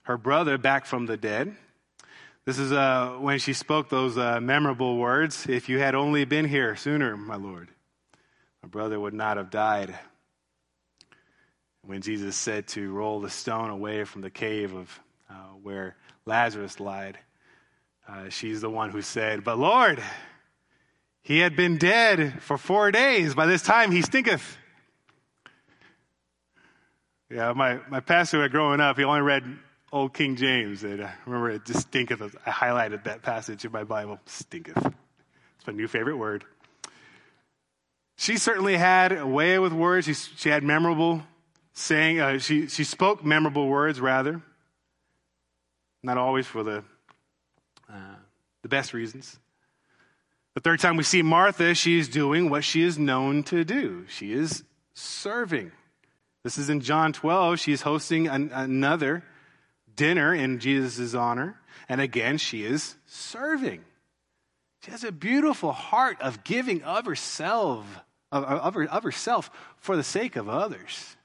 her 0.01 0.17
brother, 0.17 0.57
back 0.57 0.86
from 0.86 1.05
the 1.05 1.15
dead. 1.15 1.55
This 2.45 2.59
is 2.59 2.71
uh, 2.71 3.17
when 3.19 3.39
she 3.39 3.53
spoke 3.53 3.89
those 3.89 4.19
uh, 4.19 4.39
memorable 4.39 4.97
words 4.97 5.47
If 5.49 5.67
you 5.67 5.79
had 5.79 5.95
only 5.95 6.25
been 6.25 6.45
here 6.45 6.75
sooner, 6.75 7.17
my 7.17 7.37
Lord, 7.37 7.69
my 8.61 8.69
brother 8.69 8.99
would 8.99 9.15
not 9.15 9.37
have 9.37 9.49
died. 9.49 9.97
When 11.81 12.03
Jesus 12.03 12.35
said 12.35 12.67
to 12.69 12.91
roll 12.93 13.19
the 13.19 13.31
stone 13.31 13.71
away 13.71 14.03
from 14.03 14.21
the 14.21 14.29
cave 14.29 14.75
of 14.75 14.99
uh, 15.27 15.53
where 15.63 15.95
Lazarus 16.27 16.79
lied, 16.79 17.17
uh, 18.07 18.29
she's 18.29 18.61
the 18.61 18.69
one 18.69 18.91
who 18.91 19.01
said, 19.01 19.43
But 19.43 19.57
Lord, 19.57 19.99
he 21.23 21.39
had 21.39 21.55
been 21.55 21.79
dead 21.79 22.43
for 22.43 22.59
four 22.59 22.91
days. 22.91 23.33
By 23.33 23.47
this 23.47 23.63
time, 23.63 23.91
he 23.91 24.03
stinketh. 24.03 24.57
Yeah, 27.31 27.53
my, 27.53 27.79
my 27.89 28.01
pastor 28.01 28.47
growing 28.49 28.81
up, 28.81 28.97
he 28.97 29.03
only 29.03 29.21
read 29.21 29.43
old 29.95 30.13
King 30.13 30.35
James. 30.35 30.83
And 30.83 31.01
I 31.01 31.13
remember 31.25 31.49
it 31.49 31.65
just 31.65 31.87
stinketh. 31.87 32.21
I 32.45 32.51
highlighted 32.51 33.05
that 33.05 33.21
passage 33.21 33.63
in 33.63 33.71
my 33.71 33.85
Bible. 33.85 34.19
Stinketh. 34.25 34.75
It's 35.57 35.65
my 35.65 35.73
new 35.73 35.87
favorite 35.87 36.17
word. 36.17 36.43
She 38.17 38.37
certainly 38.37 38.75
had 38.75 39.13
a 39.13 39.25
way 39.25 39.57
with 39.57 39.71
words. 39.71 40.05
She, 40.05 40.13
she 40.13 40.49
had 40.49 40.63
memorable 40.63 41.23
saying. 41.73 42.19
Uh, 42.19 42.39
she, 42.39 42.67
she 42.67 42.83
spoke 42.83 43.23
memorable 43.23 43.67
words, 43.67 44.01
rather. 44.01 44.41
Not 46.03 46.17
always 46.17 46.45
for 46.45 46.63
the, 46.63 46.83
uh, 47.91 48.15
the 48.63 48.69
best 48.69 48.93
reasons. 48.93 49.39
The 50.55 50.61
third 50.61 50.79
time 50.79 50.97
we 50.97 51.03
see 51.03 51.21
Martha, 51.21 51.73
she 51.73 51.97
is 51.97 52.09
doing 52.09 52.49
what 52.49 52.63
she 52.63 52.81
is 52.81 52.99
known 52.99 53.43
to 53.43 53.63
do. 53.63 54.05
She 54.09 54.33
is 54.33 54.63
serving. 54.93 55.71
This 56.43 56.57
is 56.57 56.69
in 56.69 56.81
John 56.81 57.11
12. 57.11 57.59
She 57.59 57.71
is 57.71 57.81
hosting 57.81 58.27
an, 58.27 58.51
another 58.53 59.23
dinner 59.95 60.33
in 60.33 60.59
Jesus' 60.59 61.13
honor. 61.13 61.59
And 61.87 62.01
again, 62.01 62.37
she 62.37 62.63
is 62.63 62.95
serving. 63.05 63.83
She 64.83 64.91
has 64.91 65.03
a 65.03 65.11
beautiful 65.11 65.71
heart 65.71 66.21
of 66.21 66.43
giving 66.43 66.83
of 66.83 67.05
herself, 67.05 67.85
of, 68.31 68.43
of, 68.43 68.77
of 68.77 69.03
herself 69.03 69.49
for 69.77 69.95
the 69.95 70.03
sake 70.03 70.35
of 70.35 70.49
others. 70.49 71.15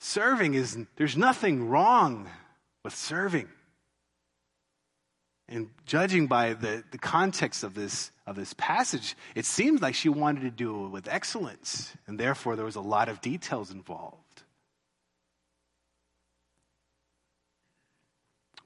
Serving 0.00 0.54
is, 0.54 0.78
there's 0.96 1.16
nothing 1.16 1.68
wrong 1.68 2.28
with 2.84 2.94
serving. 2.94 3.48
And 5.48 5.68
judging 5.84 6.26
by 6.26 6.54
the, 6.54 6.84
the 6.90 6.98
context 6.98 7.64
of 7.64 7.74
this, 7.74 8.12
of 8.26 8.36
this 8.36 8.54
passage, 8.54 9.16
it 9.34 9.44
seems 9.44 9.82
like 9.82 9.94
she 9.94 10.08
wanted 10.08 10.42
to 10.42 10.50
do 10.50 10.86
it 10.86 10.88
with 10.90 11.08
excellence, 11.08 11.92
and 12.06 12.20
therefore 12.20 12.54
there 12.54 12.64
was 12.64 12.76
a 12.76 12.80
lot 12.80 13.08
of 13.08 13.20
details 13.20 13.70
involved. 13.70 14.19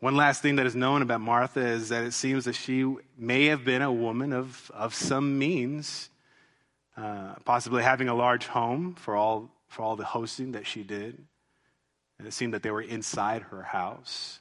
One 0.05 0.17
last 0.17 0.43
thing 0.43 0.57
that 0.57 0.67
is 0.67 0.77
known 0.77 1.01
about 1.01 1.23
Martha 1.23 1.67
is 1.67 1.89
that 1.89 2.05
it 2.05 2.13
seems 2.13 2.45
that 2.45 2.53
she 2.53 2.95
may 3.17 3.47
have 3.47 3.65
been 3.65 3.81
a 3.81 3.91
woman 3.91 4.35
of, 4.35 4.71
of 4.75 4.95
some 4.95 5.39
means, 5.39 6.11
uh, 6.95 7.37
possibly 7.47 7.83
having 7.83 8.11
a 8.11 8.15
large 8.15 8.47
home 8.47 8.97
for 8.97 9.17
all, 9.17 9.49
for 9.67 9.81
all 9.81 9.97
the 9.97 10.05
hosting 10.05 10.53
that 10.53 10.67
she 10.67 10.83
did. 10.83 11.25
And 12.19 12.29
it 12.29 12.35
seemed 12.35 12.53
that 12.53 12.63
they 12.63 12.71
were 12.71 12.83
inside 12.83 13.45
her 13.45 13.63
house. 13.63 14.41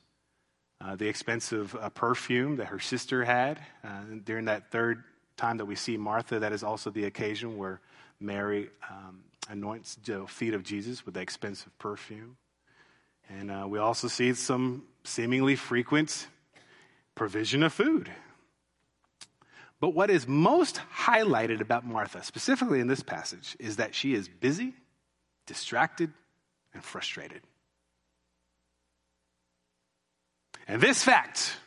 Uh, 0.82 0.98
the 0.98 1.08
expensive 1.08 1.74
uh, 1.80 1.88
perfume 1.92 2.58
that 2.58 2.68
her 2.68 2.80
sister 2.80 3.24
had 3.24 3.58
uh, 3.86 4.02
during 4.26 4.44
that 4.44 4.70
third 4.70 5.06
time 5.38 5.56
that 5.60 5.66
we 5.66 5.76
see 5.76 5.96
Martha, 5.96 6.40
that 6.40 6.52
is 6.52 6.64
also 6.64 6.90
the 6.90 7.06
occasion 7.06 7.56
where 7.56 7.80
Mary 8.20 8.70
um, 8.92 9.24
anoints 9.48 9.96
the 10.04 10.28
feet 10.28 10.56
of 10.56 10.64
Jesus 10.64 11.06
with 11.06 11.14
the 11.14 11.22
expensive 11.22 11.72
perfume. 11.80 12.36
And 13.30 13.50
uh, 13.50 13.66
we 13.66 13.80
also 13.80 14.10
see 14.10 14.34
some 14.34 14.84
seemingly 15.04 15.56
frequent 15.56 16.28
provision 17.16 17.64
of 17.64 17.74
food. 17.74 18.12
But 19.80 19.94
what 19.94 20.10
is 20.10 20.28
most 20.28 20.80
highlighted 20.96 21.60
about 21.60 21.86
Martha, 21.86 22.24
specifically 22.24 22.80
in 22.80 22.88
this 22.88 23.04
passage, 23.04 23.58
is 23.60 23.76
that 23.76 23.94
she 23.94 24.14
is 24.14 24.30
busy, 24.30 24.74
distracted, 25.46 26.12
and 26.74 26.84
frustrated. 26.84 27.42
And 30.68 30.82
this 30.82 31.04
fact 31.04 31.58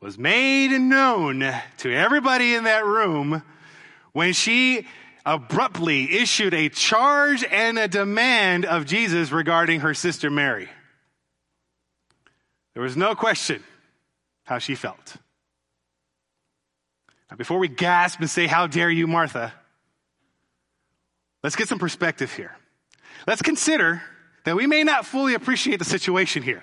was 0.00 0.18
made 0.18 0.76
known 0.78 1.40
to 1.78 1.94
everybody 1.94 2.54
in 2.54 2.64
that 2.64 2.86
room 2.86 3.42
when 4.12 4.32
she 4.32 4.86
abruptly 5.24 6.18
issued 6.18 6.54
a 6.54 6.68
charge 6.68 7.44
and 7.44 7.78
a 7.78 7.86
demand 7.86 8.64
of 8.64 8.86
Jesus 8.86 9.30
regarding 9.30 9.80
her 9.80 9.94
sister 9.94 10.30
Mary. 10.30 10.68
There 12.74 12.82
was 12.82 12.96
no 12.96 13.14
question 13.14 13.62
how 14.44 14.58
she 14.58 14.74
felt. 14.74 15.16
Now, 17.30 17.36
before 17.36 17.58
we 17.58 17.68
gasp 17.68 18.20
and 18.20 18.28
say, 18.28 18.46
How 18.46 18.66
dare 18.66 18.90
you, 18.90 19.06
Martha, 19.06 19.52
let's 21.42 21.56
get 21.56 21.68
some 21.68 21.78
perspective 21.78 22.32
here. 22.32 22.56
Let's 23.26 23.42
consider 23.42 24.02
that 24.44 24.56
we 24.56 24.66
may 24.66 24.82
not 24.82 25.06
fully 25.06 25.34
appreciate 25.34 25.78
the 25.78 25.84
situation 25.84 26.42
here. 26.42 26.62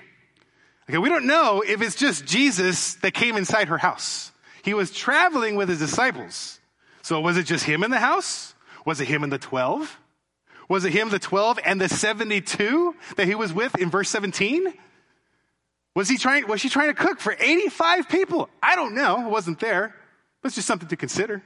Okay, 0.89 0.97
we 0.97 1.09
don't 1.09 1.25
know 1.25 1.63
if 1.65 1.81
it's 1.81 1.95
just 1.95 2.25
Jesus 2.25 2.95
that 2.95 3.13
came 3.13 3.37
inside 3.37 3.67
her 3.67 3.77
house. 3.77 4.31
He 4.63 4.73
was 4.73 4.91
traveling 4.91 5.55
with 5.55 5.69
his 5.69 5.79
disciples. 5.79 6.59
So 7.01 7.21
was 7.21 7.37
it 7.37 7.43
just 7.43 7.63
him 7.63 7.83
in 7.83 7.91
the 7.91 7.99
house? 7.99 8.53
Was 8.85 8.99
it 8.99 9.07
him 9.07 9.23
and 9.23 9.31
the 9.31 9.37
12? 9.37 9.99
Was 10.67 10.85
it 10.85 10.91
him, 10.91 11.09
the 11.09 11.19
12, 11.19 11.59
and 11.65 11.81
the 11.81 11.89
72 11.89 12.95
that 13.17 13.27
he 13.27 13.35
was 13.35 13.51
with 13.51 13.75
in 13.79 13.89
verse 13.89 14.09
17? 14.09 14.73
Was 15.95 16.07
he 16.07 16.17
trying, 16.17 16.47
was 16.47 16.61
she 16.61 16.69
trying 16.69 16.87
to 16.89 16.93
cook 16.93 17.19
for 17.19 17.35
85 17.37 18.09
people? 18.09 18.49
I 18.61 18.75
don't 18.75 18.95
know. 18.95 19.17
I 19.17 19.27
wasn't 19.27 19.59
there. 19.59 19.95
But 20.41 20.47
it's 20.47 20.55
just 20.55 20.67
something 20.67 20.87
to 20.89 20.95
consider. 20.95 21.43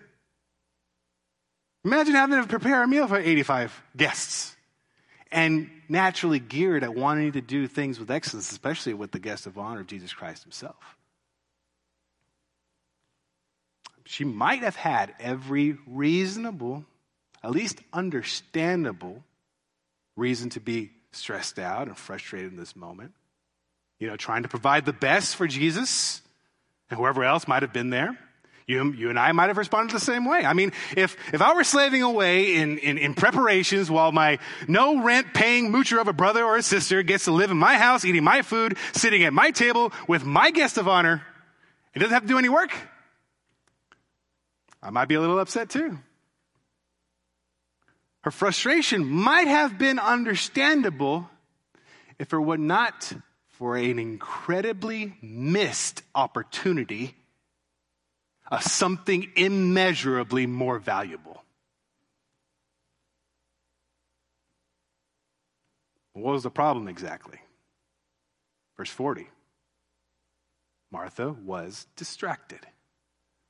Imagine 1.86 2.14
having 2.16 2.42
to 2.42 2.48
prepare 2.48 2.84
a 2.84 2.88
meal 2.88 3.08
for 3.08 3.18
85 3.18 3.82
guests. 3.98 4.56
and 5.32 5.70
naturally 5.90 6.40
geared 6.40 6.84
at 6.84 6.94
wanting 6.96 7.32
to 7.34 7.42
do 7.42 7.68
things 7.68 8.00
with 8.00 8.10
excellence, 8.12 8.52
especially 8.52 8.94
with 8.94 9.12
the 9.12 9.20
guest 9.20 9.48
of 9.48 9.58
honor 9.58 9.82
of 9.82 9.88
Jesus 9.88 10.14
Christ 10.14 10.44
himself. 10.44 10.98
She 14.06 14.24
might 14.26 14.60
have 14.60 14.76
had 14.76 15.16
every 15.20 15.78
reasonable, 15.88 16.86
at 17.44 17.52
least 17.52 17.80
understandable, 17.92 19.24
reason 20.16 20.50
to 20.51 20.60
be 20.60 20.92
stressed 21.12 21.58
out 21.58 21.88
and 21.88 21.98
frustrated 21.98 22.51
in 22.51 22.58
this 22.58 22.75
moment. 22.75 23.14
You 24.00 24.08
know, 24.08 24.18
trying 24.18 24.44
to 24.44 24.50
provide 24.50 24.86
the 24.86 24.94
best 24.94 25.36
for 25.36 25.48
Jesus 25.48 26.22
and 26.90 27.00
whoever 27.00 27.24
else 27.24 27.48
might 27.48 27.62
have 27.62 27.74
been 27.74 27.90
there. 27.90 28.18
You, 28.66 28.94
you 28.94 29.10
and 29.10 29.20
I 29.20 29.32
might 29.34 29.48
have 29.48 29.58
responded 29.58 29.94
the 29.94 30.00
same 30.00 30.25
way. 30.25 30.46
I 30.46 30.53
mean, 30.53 30.72
if, 30.96 31.18
if 31.34 31.42
I 31.42 31.53
were 31.53 31.66
slaving 31.66 32.01
away 32.01 32.56
in, 32.56 32.77
in, 32.77 32.98
in 32.98 33.14
preparations 33.14 33.92
while 33.92 34.12
my 34.14 34.40
no 34.68 35.03
rent 35.03 35.34
paying 35.34 35.72
moocher 35.72 36.00
of 36.00 36.08
a 36.08 36.14
brother 36.14 36.44
or 36.46 36.56
a 36.56 36.64
sister 36.64 37.03
gets 37.03 37.25
to 37.25 37.32
live 37.32 37.51
in 37.51 37.58
my 37.58 37.77
house, 37.77 38.06
eating 38.06 38.24
my 38.24 38.42
food, 38.42 38.77
sitting 38.94 39.24
at 39.24 39.34
my 39.34 39.51
table 39.51 39.92
with 40.08 40.24
my 40.24 40.51
guest 40.51 40.77
of 40.77 40.88
honor, 40.88 41.24
it 41.94 42.00
doesn't 42.00 42.14
have 42.14 42.24
to 42.24 42.27
do 42.27 42.38
any 42.38 42.50
work, 42.50 42.72
I 44.82 44.90
might 44.90 45.08
be 45.08 45.16
a 45.16 45.22
little 45.22 45.40
upset 45.40 45.70
too. 45.70 45.98
Her 48.22 48.32
frustration 48.32 49.06
might 49.06 49.48
have 49.48 49.77
been 49.77 50.00
understandable 50.00 51.29
if 52.18 52.32
it 52.32 52.38
were 52.38 52.58
not 52.58 53.12
for 53.53 53.77
an 53.77 54.00
incredibly 54.00 55.13
missed 55.22 56.01
opportunity 56.16 57.16
of 58.50 58.63
something 58.63 59.27
immeasurably 59.35 60.48
more 60.48 60.79
valuable. 60.79 61.44
What 66.13 66.33
was 66.33 66.44
the 66.44 66.50
problem 66.50 66.87
exactly? 66.87 67.39
Verse 68.75 68.89
40 68.89 69.27
Martha 70.92 71.31
was 71.31 71.87
distracted. 71.96 72.59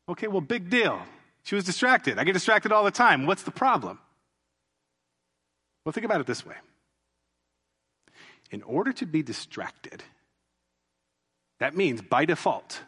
Okay, 0.08 0.28
well, 0.28 0.42
big 0.42 0.70
deal. 0.70 1.02
She 1.44 1.56
was 1.56 1.64
distracted. 1.64 2.18
I 2.18 2.24
get 2.24 2.34
distracted 2.34 2.72
all 2.72 2.84
the 2.84 2.92
time. 2.92 3.26
What's 3.26 3.44
the 3.44 3.52
problem? 3.52 4.00
Well, 5.84 5.92
think 5.92 6.06
about 6.06 6.22
it 6.22 6.28
this 6.28 6.46
way 6.46 6.56
in 8.54 8.62
order 8.62 8.94
to 8.94 9.08
be 9.08 9.24
distracted, 9.24 10.04
that 11.60 11.76
means 11.76 12.04
by 12.04 12.24
default, 12.24 12.82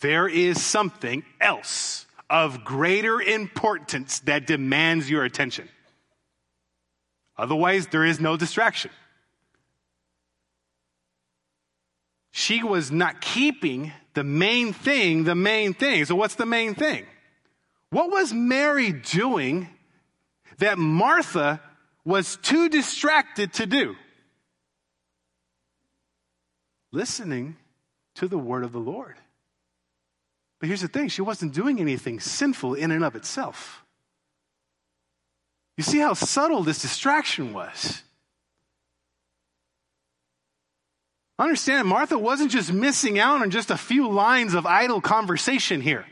there 0.00 0.26
is 0.26 0.60
something 0.60 1.22
else 1.40 2.04
of 2.28 2.64
greater 2.64 3.22
importance 3.22 4.18
that 4.20 4.44
demands 4.44 5.08
your 5.08 5.24
attention. 5.24 5.68
Otherwise, 7.36 7.86
there 7.86 8.04
is 8.04 8.18
no 8.18 8.36
distraction. 8.36 8.90
She 12.32 12.64
was 12.64 12.90
not 12.90 13.20
keeping 13.20 13.92
the 14.14 14.24
main 14.24 14.72
thing 14.72 15.22
the 15.22 15.36
main 15.36 15.74
thing. 15.74 16.04
So, 16.06 16.16
what's 16.16 16.34
the 16.34 16.46
main 16.46 16.74
thing? 16.74 17.06
What 17.90 18.10
was 18.10 18.32
Mary 18.32 18.90
doing 18.90 19.68
that 20.58 20.76
Martha 20.76 21.60
was 22.04 22.36
too 22.42 22.68
distracted 22.68 23.52
to 23.54 23.66
do? 23.66 23.94
Listening 26.92 27.56
to 28.16 28.28
the 28.28 28.38
word 28.38 28.64
of 28.64 28.72
the 28.72 28.78
Lord. 28.78 29.16
But 30.60 30.68
here's 30.68 30.80
the 30.80 30.88
thing 30.88 31.08
she 31.08 31.22
wasn't 31.22 31.54
doing 31.54 31.80
anything 31.80 32.20
sinful 32.20 32.74
in 32.74 32.90
and 32.90 33.04
of 33.04 33.14
itself. 33.14 33.84
You 35.76 35.84
see 35.84 35.98
how 35.98 36.14
subtle 36.14 36.64
this 36.64 36.82
distraction 36.82 37.52
was. 37.52 38.02
Understand, 41.38 41.86
Martha 41.86 42.18
wasn't 42.18 42.50
just 42.50 42.72
missing 42.72 43.18
out 43.20 43.42
on 43.42 43.50
just 43.50 43.70
a 43.70 43.76
few 43.76 44.10
lines 44.10 44.54
of 44.54 44.66
idle 44.66 45.00
conversation 45.00 45.80
here. 45.80 46.04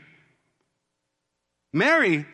Mary, 1.73 2.25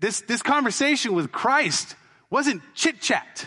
this, 0.00 0.22
this 0.22 0.40
conversation 0.40 1.12
with 1.14 1.30
Christ 1.30 1.94
wasn't 2.30 2.62
chit 2.74 3.02
chat. 3.02 3.46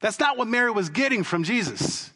That's 0.00 0.20
not 0.20 0.36
what 0.36 0.48
Mary 0.48 0.70
was 0.70 0.90
getting 0.90 1.24
from 1.24 1.44
Jesus. 1.44 2.12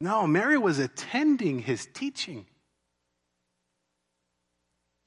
No, 0.00 0.26
Mary 0.26 0.58
was 0.58 0.78
attending 0.78 1.60
his 1.60 1.86
teaching. 1.92 2.46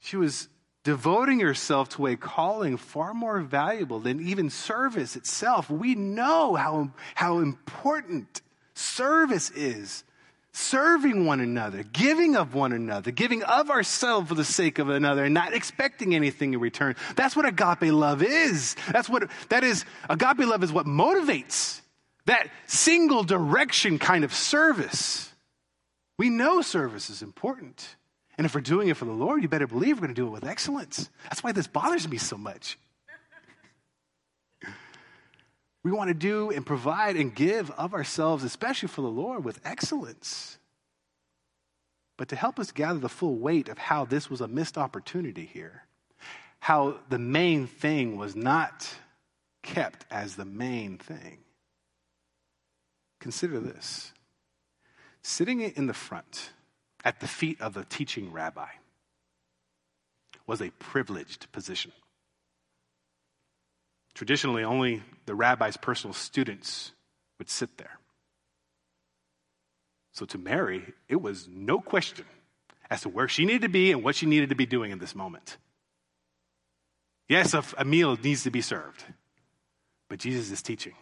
She 0.00 0.16
was 0.16 0.48
devoting 0.82 1.40
herself 1.40 1.90
to 1.90 2.06
a 2.06 2.16
calling 2.16 2.76
far 2.76 3.14
more 3.14 3.40
valuable 3.40 4.00
than 4.00 4.26
even 4.26 4.50
service 4.50 5.14
itself. 5.14 5.70
We 5.70 5.94
know 5.94 6.54
how, 6.54 6.90
how 7.14 7.38
important 7.38 8.42
service 8.74 9.50
is. 9.50 10.04
Serving 10.52 11.26
one 11.26 11.40
another, 11.40 11.84
giving 11.84 12.36
of 12.36 12.54
one 12.54 12.72
another, 12.72 13.10
giving 13.10 13.42
of 13.44 13.70
ourselves 13.70 14.28
for 14.28 14.34
the 14.34 14.44
sake 14.44 14.78
of 14.78 14.88
another, 14.88 15.24
and 15.24 15.34
not 15.34 15.54
expecting 15.54 16.14
anything 16.14 16.54
in 16.54 16.60
return. 16.60 16.96
That's 17.14 17.36
what 17.36 17.46
agape 17.46 17.92
love 17.92 18.22
is. 18.22 18.74
That's 18.90 19.08
what 19.08 19.30
that 19.50 19.62
is. 19.62 19.84
Agape 20.08 20.40
love 20.40 20.64
is 20.64 20.72
what 20.72 20.86
motivates 20.86 21.80
that 22.26 22.48
single 22.66 23.22
direction 23.22 23.98
kind 23.98 24.24
of 24.24 24.32
service. 24.32 25.32
We 26.18 26.30
know 26.30 26.62
service 26.62 27.10
is 27.10 27.22
important. 27.22 27.96
And 28.36 28.44
if 28.44 28.54
we're 28.54 28.60
doing 28.60 28.88
it 28.88 28.96
for 28.96 29.04
the 29.04 29.12
Lord, 29.12 29.42
you 29.42 29.48
better 29.48 29.66
believe 29.66 29.96
we're 29.96 30.06
going 30.06 30.14
to 30.14 30.20
do 30.20 30.26
it 30.26 30.30
with 30.30 30.44
excellence. 30.44 31.10
That's 31.24 31.42
why 31.42 31.52
this 31.52 31.66
bothers 31.66 32.08
me 32.08 32.18
so 32.18 32.36
much. 32.36 32.78
We 35.82 35.92
want 35.92 36.08
to 36.08 36.14
do 36.14 36.50
and 36.50 36.64
provide 36.64 37.16
and 37.16 37.34
give 37.34 37.70
of 37.72 37.94
ourselves, 37.94 38.44
especially 38.44 38.88
for 38.88 39.00
the 39.00 39.08
Lord, 39.08 39.44
with 39.44 39.60
excellence. 39.64 40.58
But 42.16 42.28
to 42.28 42.36
help 42.36 42.58
us 42.58 42.70
gather 42.70 42.98
the 42.98 43.08
full 43.08 43.36
weight 43.36 43.68
of 43.68 43.78
how 43.78 44.04
this 44.04 44.28
was 44.28 44.42
a 44.42 44.48
missed 44.48 44.76
opportunity 44.76 45.46
here, 45.46 45.84
how 46.58 46.98
the 47.08 47.18
main 47.18 47.66
thing 47.66 48.18
was 48.18 48.36
not 48.36 48.94
kept 49.62 50.04
as 50.10 50.36
the 50.36 50.44
main 50.44 50.98
thing. 50.98 51.38
Consider 53.20 53.60
this 53.60 54.12
sitting 55.22 55.60
in 55.60 55.86
the 55.86 55.94
front 55.94 56.50
at 57.04 57.20
the 57.20 57.28
feet 57.28 57.60
of 57.60 57.74
the 57.74 57.84
teaching 57.84 58.32
rabbi 58.32 58.68
was 60.46 60.60
a 60.60 60.70
privileged 60.70 61.50
position. 61.52 61.92
Traditionally, 64.14 64.64
only 64.64 65.02
the 65.26 65.34
rabbi's 65.34 65.76
personal 65.76 66.14
students 66.14 66.92
would 67.38 67.48
sit 67.48 67.78
there. 67.78 67.98
So 70.12 70.26
to 70.26 70.38
Mary, 70.38 70.92
it 71.08 71.22
was 71.22 71.48
no 71.48 71.80
question 71.80 72.26
as 72.90 73.02
to 73.02 73.08
where 73.08 73.28
she 73.28 73.44
needed 73.44 73.62
to 73.62 73.68
be 73.68 73.92
and 73.92 74.02
what 74.02 74.16
she 74.16 74.26
needed 74.26 74.48
to 74.48 74.54
be 74.56 74.66
doing 74.66 74.90
in 74.90 74.98
this 74.98 75.14
moment. 75.14 75.56
Yes, 77.28 77.54
a, 77.54 77.84
meal 77.84 78.18
needs 78.20 78.42
to 78.42 78.50
be 78.50 78.60
served, 78.60 79.04
but 80.08 80.18
Jesus 80.18 80.50
is 80.50 80.62
teaching. 80.62 80.94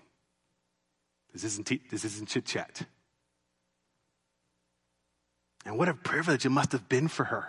This 1.33 1.43
isn't, 1.45 1.67
te- 1.67 1.83
this 1.91 2.05
isn't 2.05 2.29
chit 2.29 2.45
chat. 2.45 2.83
And 5.65 5.79
what 5.79 5.89
a 5.89 5.95
privilege 5.95 6.45
it 6.45 6.51
must 6.51 6.73
have 6.73 6.89
been 6.89 7.09
for 7.09 7.25
her. 7.25 7.49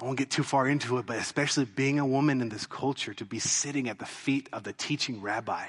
I 0.00 0.04
won't 0.04 0.16
get 0.16 0.30
too 0.30 0.42
far 0.42 0.66
into 0.66 0.96
it, 0.96 1.04
but 1.04 1.18
especially 1.18 1.66
being 1.66 1.98
a 1.98 2.06
woman 2.06 2.40
in 2.40 2.48
this 2.48 2.64
culture, 2.64 3.12
to 3.14 3.24
be 3.26 3.38
sitting 3.38 3.88
at 3.88 3.98
the 3.98 4.06
feet 4.06 4.48
of 4.52 4.64
the 4.64 4.72
teaching 4.72 5.20
rabbi. 5.20 5.66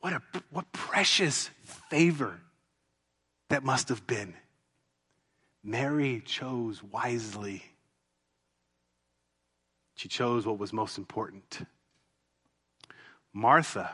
What, 0.00 0.14
a, 0.14 0.22
what 0.50 0.72
precious 0.72 1.48
favor 1.90 2.40
that 3.50 3.62
must 3.62 3.88
have 3.88 4.04
been. 4.06 4.34
Mary 5.62 6.22
chose 6.26 6.82
wisely. 6.82 7.62
She 9.94 10.08
chose 10.08 10.44
what 10.44 10.58
was 10.58 10.72
most 10.72 10.98
important. 10.98 11.60
Martha 13.32 13.90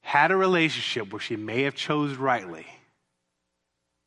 had 0.00 0.32
a 0.32 0.36
relationship 0.36 1.12
where 1.12 1.20
she 1.20 1.36
may 1.36 1.62
have 1.62 1.76
chose 1.76 2.16
rightly, 2.16 2.66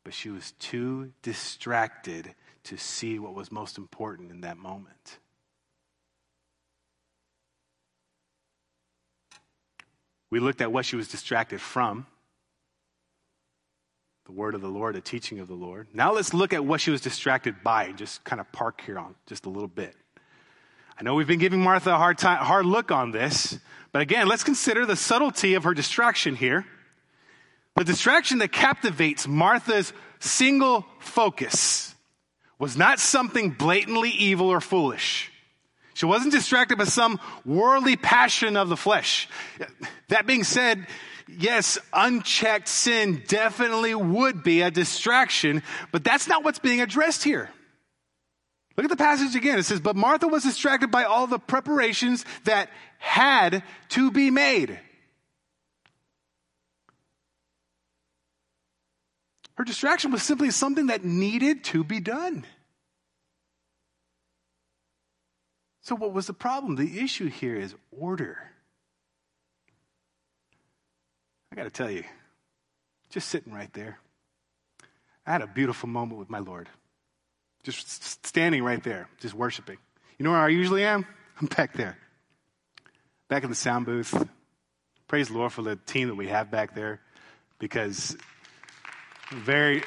but 0.04 0.14
she 0.14 0.28
was 0.28 0.52
too 0.58 1.12
distracted 1.22 2.34
to 2.64 2.76
see 2.76 3.18
what 3.18 3.34
was 3.34 3.50
most 3.50 3.78
important 3.78 4.30
in 4.30 4.42
that 4.42 4.58
moment. 4.58 5.18
We 10.30 10.40
looked 10.40 10.60
at 10.60 10.72
what 10.72 10.84
she 10.84 10.96
was 10.96 11.08
distracted 11.08 11.60
from 11.60 12.06
the 14.26 14.32
word 14.32 14.54
of 14.54 14.62
the 14.62 14.68
Lord, 14.68 14.94
the 14.94 15.00
teaching 15.00 15.38
of 15.38 15.48
the 15.48 15.54
Lord. 15.54 15.86
Now 15.92 16.12
let's 16.12 16.32
look 16.32 16.52
at 16.52 16.64
what 16.64 16.80
she 16.80 16.90
was 16.90 17.02
distracted 17.02 17.62
by 17.62 17.84
and 17.84 17.98
just 17.98 18.24
kind 18.24 18.40
of 18.40 18.50
park 18.52 18.82
here 18.84 18.98
on 18.98 19.14
just 19.26 19.46
a 19.46 19.50
little 19.50 19.68
bit. 19.68 19.94
I 20.98 21.02
know 21.02 21.14
we've 21.14 21.26
been 21.26 21.40
giving 21.40 21.60
Martha 21.60 21.92
a 21.92 21.98
hard 21.98 22.18
time, 22.18 22.38
hard 22.38 22.66
look 22.66 22.90
on 22.90 23.10
this, 23.10 23.58
but 23.92 24.00
again, 24.00 24.26
let's 24.26 24.44
consider 24.44 24.86
the 24.86 24.96
subtlety 24.96 25.54
of 25.54 25.64
her 25.64 25.74
distraction 25.74 26.36
here. 26.36 26.64
The 27.76 27.84
distraction 27.84 28.38
that 28.38 28.52
captivates 28.52 29.26
Martha's 29.26 29.92
single 30.20 30.86
focus 31.00 31.94
was 32.58 32.76
not 32.76 33.00
something 33.00 33.50
blatantly 33.50 34.10
evil 34.10 34.48
or 34.48 34.60
foolish. 34.60 35.30
She 35.94 36.06
wasn't 36.06 36.32
distracted 36.32 36.78
by 36.78 36.84
some 36.84 37.20
worldly 37.44 37.96
passion 37.96 38.56
of 38.56 38.68
the 38.68 38.76
flesh. 38.76 39.28
That 40.08 40.26
being 40.26 40.44
said, 40.44 40.86
yes, 41.28 41.78
unchecked 41.92 42.68
sin 42.68 43.22
definitely 43.26 43.94
would 43.94 44.42
be 44.42 44.62
a 44.62 44.70
distraction, 44.70 45.62
but 45.92 46.04
that's 46.04 46.28
not 46.28 46.44
what's 46.44 46.58
being 46.58 46.80
addressed 46.80 47.24
here. 47.24 47.50
Look 48.76 48.84
at 48.84 48.90
the 48.90 48.96
passage 48.96 49.36
again. 49.36 49.58
It 49.58 49.64
says, 49.64 49.80
But 49.80 49.94
Martha 49.94 50.26
was 50.26 50.42
distracted 50.42 50.90
by 50.90 51.04
all 51.04 51.26
the 51.26 51.38
preparations 51.38 52.24
that 52.44 52.70
had 52.98 53.62
to 53.90 54.10
be 54.10 54.30
made. 54.30 54.78
Her 59.54 59.64
distraction 59.64 60.10
was 60.10 60.22
simply 60.22 60.50
something 60.50 60.86
that 60.88 61.04
needed 61.04 61.64
to 61.64 61.84
be 61.84 62.00
done. 62.00 62.44
So, 65.82 65.94
what 65.94 66.12
was 66.12 66.26
the 66.26 66.32
problem? 66.32 66.76
The 66.76 67.00
issue 67.00 67.28
here 67.28 67.56
is 67.56 67.74
order. 67.90 68.38
I 71.52 71.56
got 71.56 71.64
to 71.64 71.70
tell 71.70 71.90
you, 71.90 72.04
just 73.10 73.28
sitting 73.28 73.52
right 73.52 73.72
there, 73.74 73.98
I 75.26 75.32
had 75.32 75.42
a 75.42 75.46
beautiful 75.46 75.88
moment 75.88 76.18
with 76.18 76.30
my 76.30 76.40
Lord. 76.40 76.68
Just 77.62 78.26
standing 78.26 78.62
right 78.64 78.82
there, 78.82 79.08
just 79.20 79.34
worshiping. 79.34 79.78
You 80.18 80.24
know 80.24 80.32
where 80.32 80.40
I 80.40 80.48
usually 80.48 80.84
am? 80.84 81.06
I'm 81.40 81.46
back 81.48 81.74
there, 81.74 81.96
back 83.28 83.44
in 83.44 83.50
the 83.50 83.56
sound 83.56 83.86
booth. 83.86 84.26
Praise 85.06 85.28
the 85.28 85.38
Lord 85.38 85.52
for 85.52 85.62
the 85.62 85.76
team 85.76 86.08
that 86.08 86.14
we 86.14 86.28
have 86.28 86.50
back 86.50 86.74
there 86.74 87.00
because 87.58 88.16
very, 89.30 89.82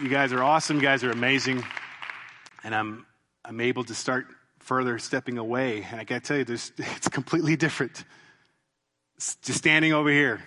you 0.00 0.08
guys 0.08 0.32
are 0.32 0.42
awesome. 0.42 0.76
You 0.76 0.82
guys 0.82 1.04
are 1.04 1.10
amazing. 1.10 1.64
And 2.64 2.74
I'm, 2.74 3.06
I'm 3.44 3.60
able 3.60 3.84
to 3.84 3.94
start 3.94 4.26
further 4.58 4.98
stepping 4.98 5.38
away. 5.38 5.86
And 5.90 6.00
I 6.00 6.04
got 6.04 6.22
to 6.22 6.28
tell 6.28 6.36
you, 6.36 6.44
this, 6.44 6.72
it's 6.78 7.08
completely 7.08 7.56
different. 7.56 8.04
just 9.16 9.54
standing 9.54 9.92
over 9.92 10.10
here 10.10 10.40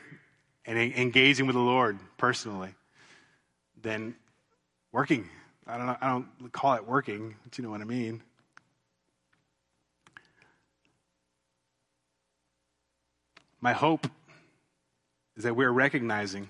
and 0.66 0.78
engaging 0.78 1.48
with 1.48 1.56
the 1.56 1.62
Lord 1.62 2.00
personally 2.18 2.74
than 3.82 4.16
working. 4.92 5.30
I 5.66 5.78
don't, 5.78 5.88
know, 5.88 5.98
I 6.02 6.10
don't 6.10 6.52
call 6.52 6.74
it 6.74 6.88
working, 6.88 7.36
but 7.44 7.58
you 7.58 7.64
know 7.64 7.70
what 7.70 7.82
I 7.82 7.86
mean. 7.86 8.22
My 13.60 13.74
hope 13.74 14.08
is 15.38 15.44
that 15.44 15.56
we're 15.56 15.72
recognizing 15.72 16.50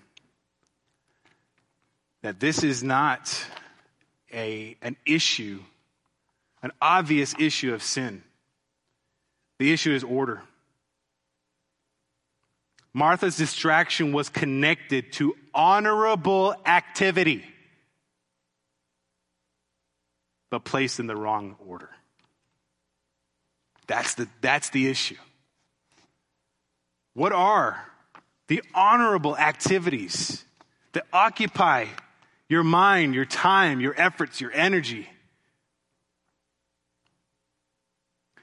that 2.21 2.39
this 2.39 2.63
is 2.63 2.83
not 2.83 3.45
a, 4.33 4.77
an 4.81 4.95
issue 5.05 5.59
an 6.63 6.71
obvious 6.81 7.33
issue 7.39 7.73
of 7.73 7.81
sin. 7.81 8.23
The 9.59 9.71
issue 9.71 9.93
is 9.93 10.03
order. 10.03 10.41
Martha's 12.93 13.37
distraction 13.37 14.11
was 14.11 14.29
connected 14.29 15.13
to 15.13 15.35
honorable 15.53 16.53
activity, 16.65 17.43
but 20.49 20.63
placed 20.63 20.99
in 20.99 21.07
the 21.07 21.15
wrong 21.15 21.55
order. 21.65 21.89
That's 23.87 24.15
the, 24.15 24.27
that's 24.41 24.69
the 24.69 24.87
issue. 24.87 25.17
What 27.13 27.33
are 27.33 27.85
the 28.47 28.61
honorable 28.73 29.37
activities 29.37 30.43
that 30.91 31.05
occupy 31.13 31.85
your 32.51 32.63
mind, 32.65 33.15
your 33.15 33.23
time, 33.23 33.79
your 33.79 33.93
efforts, 33.97 34.41
your 34.41 34.51
energy? 34.51 35.09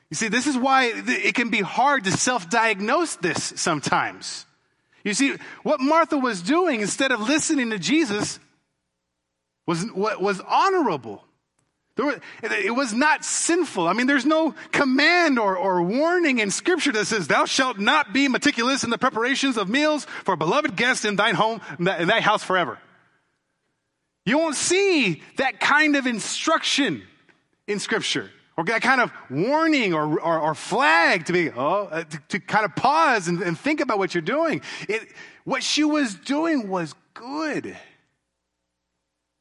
You 0.09 0.15
see, 0.15 0.29
this 0.29 0.47
is 0.47 0.57
why 0.57 0.91
it 0.95 1.35
can 1.35 1.51
be 1.51 1.61
hard 1.61 2.05
to 2.05 2.11
self 2.13 2.49
diagnose 2.49 3.17
this 3.17 3.53
sometimes. 3.57 4.47
You 5.05 5.13
see, 5.13 5.37
what 5.63 5.81
Martha 5.81 6.17
was 6.17 6.41
doing 6.41 6.81
instead 6.81 7.13
of 7.13 7.21
listening 7.21 7.69
to 7.69 7.79
Jesus 7.79 8.41
was, 9.67 9.85
was 9.93 10.41
honorable. 10.41 11.23
it 11.99 12.75
was 12.75 12.95
not 12.95 13.27
sinful. 13.27 13.87
I 13.87 13.93
mean, 13.93 14.07
there's 14.07 14.25
no 14.25 14.55
command 14.73 15.39
or, 15.39 15.55
or 15.55 15.83
warning 15.83 16.39
in 16.39 16.51
scripture 16.51 16.93
that 16.93 17.05
says, 17.05 17.29
thou 17.29 17.45
shalt 17.45 17.79
not 17.79 18.15
be 18.15 18.27
meticulous 18.29 18.85
in 18.85 18.91
the 18.91 18.97
preparations 18.97 19.59
of 19.59 19.69
meals 19.69 20.07
for 20.25 20.35
beloved 20.35 20.77
guests 20.77 21.05
in 21.05 21.17
thine 21.17 21.35
home, 21.35 21.61
in 21.79 21.85
thy 21.85 22.23
house 22.23 22.43
forever. 22.43 22.79
You 24.29 24.37
won't 24.37 24.57
see 24.57 25.23
that 25.39 25.59
kind 25.59 25.97
of 25.97 26.07
instruction 26.07 27.03
in 27.67 27.79
scripture 27.79 28.31
or 28.59 28.65
that 28.65 28.83
kind 28.83 29.01
of 29.01 29.11
warning 29.31 29.95
or, 29.95 30.21
or, 30.21 30.39
or 30.39 30.55
flag 30.55 31.25
to 31.27 31.33
be, 31.33 31.51
oh, 31.51 31.85
uh, 31.87 32.05
to, 32.05 32.21
to, 32.29 32.39
kind 32.39 32.67
of 32.67 32.77
pause 32.77 33.29
and, 33.29 33.41
and 33.41 33.59
think 33.59 33.81
about 33.81 33.97
what 33.97 34.13
you're 34.13 34.21
doing. 34.21 34.61
It, 34.87 35.09
what 35.45 35.63
she 35.63 35.83
was 35.83 36.15
doing 36.15 36.69
was 36.69 36.95
good. 37.15 37.65
It 37.65 37.77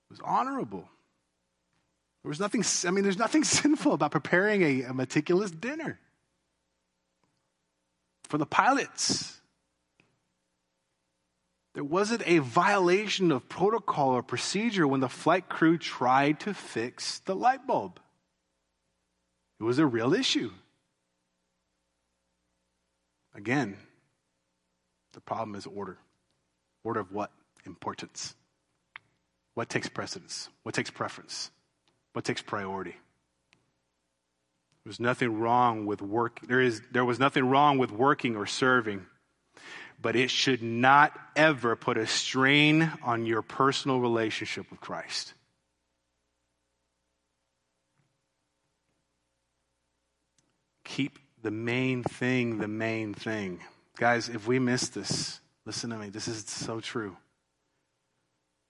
was 0.10 0.22
honorable. 0.24 0.88
There 2.24 2.30
was 2.30 2.40
nothing, 2.40 2.64
I 2.86 2.92
mean, 2.92 3.04
there's 3.04 3.18
nothing 3.18 3.44
sinful 3.44 3.92
about 3.92 4.12
preparing 4.12 4.62
a, 4.62 4.84
a 4.84 4.94
meticulous 4.94 5.52
dinner 5.52 6.00
for 8.30 8.38
the 8.38 8.46
pilots. 8.46 9.37
There 11.78 11.84
wasn't 11.84 12.24
a 12.26 12.40
violation 12.40 13.32
of 13.32 13.48
protocol 13.48 14.10
or 14.10 14.24
procedure 14.24 14.88
when 14.88 15.00
the 15.00 15.08
flight 15.08 15.48
crew 15.48 15.78
tried 15.78 16.40
to 16.40 16.56
fix 16.56 17.20
the 17.20 17.36
light 17.36 17.68
bulb. 17.68 18.00
It 19.60 19.64
was 19.64 19.78
a 19.78 19.86
real 19.86 20.16
issue. 20.16 20.50
Again, 23.36 23.78
the 25.14 25.22
problem 25.22 25.54
is 25.54 25.68
order. 25.68 26.00
Order 26.84 27.02
of 27.02 27.12
what? 27.12 27.30
Importance. 27.64 28.34
What 29.54 29.70
takes 29.70 29.88
precedence? 29.88 30.50
What 30.64 30.74
takes 30.74 30.90
preference? 30.90 31.52
What 32.14 32.26
takes 32.26 32.42
priority? 32.42 32.96
There's 34.84 35.00
nothing 35.00 35.40
wrong 35.40 35.86
with 35.86 36.02
work. 36.02 36.40
There 36.42 36.60
is 36.60 36.82
there 36.92 37.06
was 37.06 37.20
nothing 37.20 37.48
wrong 37.48 37.78
with 37.78 37.92
working 37.92 38.36
or 38.36 38.48
serving, 38.48 39.06
but 40.00 40.16
it 40.16 40.30
should 40.30 40.62
not 40.62 41.18
ever 41.36 41.76
put 41.76 41.98
a 41.98 42.08
strain 42.08 42.92
on 43.04 43.26
your 43.26 43.42
personal 43.42 44.00
relationship 44.00 44.70
with 44.70 44.80
Christ. 44.80 45.34
keep 50.88 51.20
the 51.44 51.52
main 51.52 52.02
thing 52.02 52.58
the 52.58 52.68
main 52.68 53.14
thing. 53.14 53.60
Guys, 53.98 54.30
if 54.30 54.48
we 54.48 54.58
miss 54.58 54.90
this, 54.90 55.40
listen 55.66 55.90
to 55.90 55.98
me, 55.98 56.10
this 56.10 56.28
is 56.28 56.46
so 56.46 56.80
true. 56.80 57.16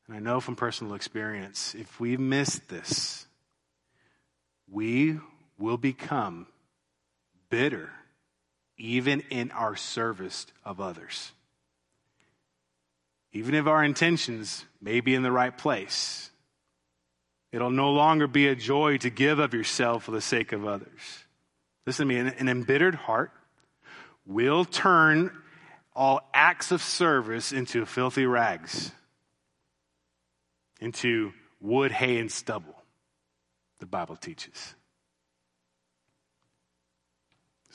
And 0.08 0.16
I 0.16 0.20
know 0.20 0.40
from 0.40 0.56
personal 0.56 0.94
experience, 0.94 1.76
if 1.76 2.00
we 2.00 2.18
miss 2.18 2.60
this, 2.68 3.28
we 4.70 5.20
will 5.58 5.78
become 5.78 6.48
bitter 7.50 7.90
even 8.78 9.22
in 9.30 9.52
our 9.52 9.76
service 9.76 10.46
of 10.64 10.80
others. 10.80 11.32
Even 13.34 13.56
if 13.56 13.68
our 13.68 13.84
intentions 13.84 14.66
may 14.82 15.00
be 15.00 15.16
in 15.16 15.24
the 15.24 15.32
right 15.32 15.58
place, 15.58 16.30
it'll 17.52 17.72
no 17.72 17.92
longer 17.92 18.28
be 18.28 18.48
a 18.48 18.56
joy 18.56 18.98
to 18.98 19.10
give 19.10 19.40
of 19.40 19.54
yourself 19.54 20.04
for 20.04 20.12
the 20.12 20.22
sake 20.22 20.52
of 20.52 20.66
others. 20.66 21.26
Listen 21.86 22.08
to 22.08 22.14
me, 22.14 22.20
an, 22.20 22.28
an 22.28 22.50
embittered 22.50 22.96
heart 22.96 23.32
will 24.26 24.66
turn 24.66 25.32
all 25.96 26.30
acts 26.34 26.72
of 26.72 26.82
service 26.82 27.52
into 27.52 27.86
filthy 27.86 28.26
rags, 28.26 28.92
into 30.80 31.34
wood, 31.60 31.92
hay, 31.92 32.20
and 32.20 32.32
stubble, 32.32 32.76
the 33.80 33.86
Bible 33.86 34.16
teaches. 34.16 34.76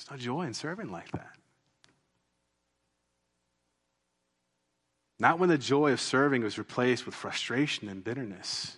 There's 0.09 0.19
no 0.19 0.25
joy 0.25 0.43
in 0.43 0.55
serving 0.55 0.91
like 0.91 1.11
that. 1.13 1.37
Not 5.19 5.39
when 5.39 5.49
the 5.49 5.59
joy 5.59 5.93
of 5.93 6.01
serving 6.01 6.43
is 6.43 6.59
replaced 6.59 7.07
with 7.07 7.15
frustration 7.15 7.89
and 7.89 8.03
bitterness. 8.03 8.77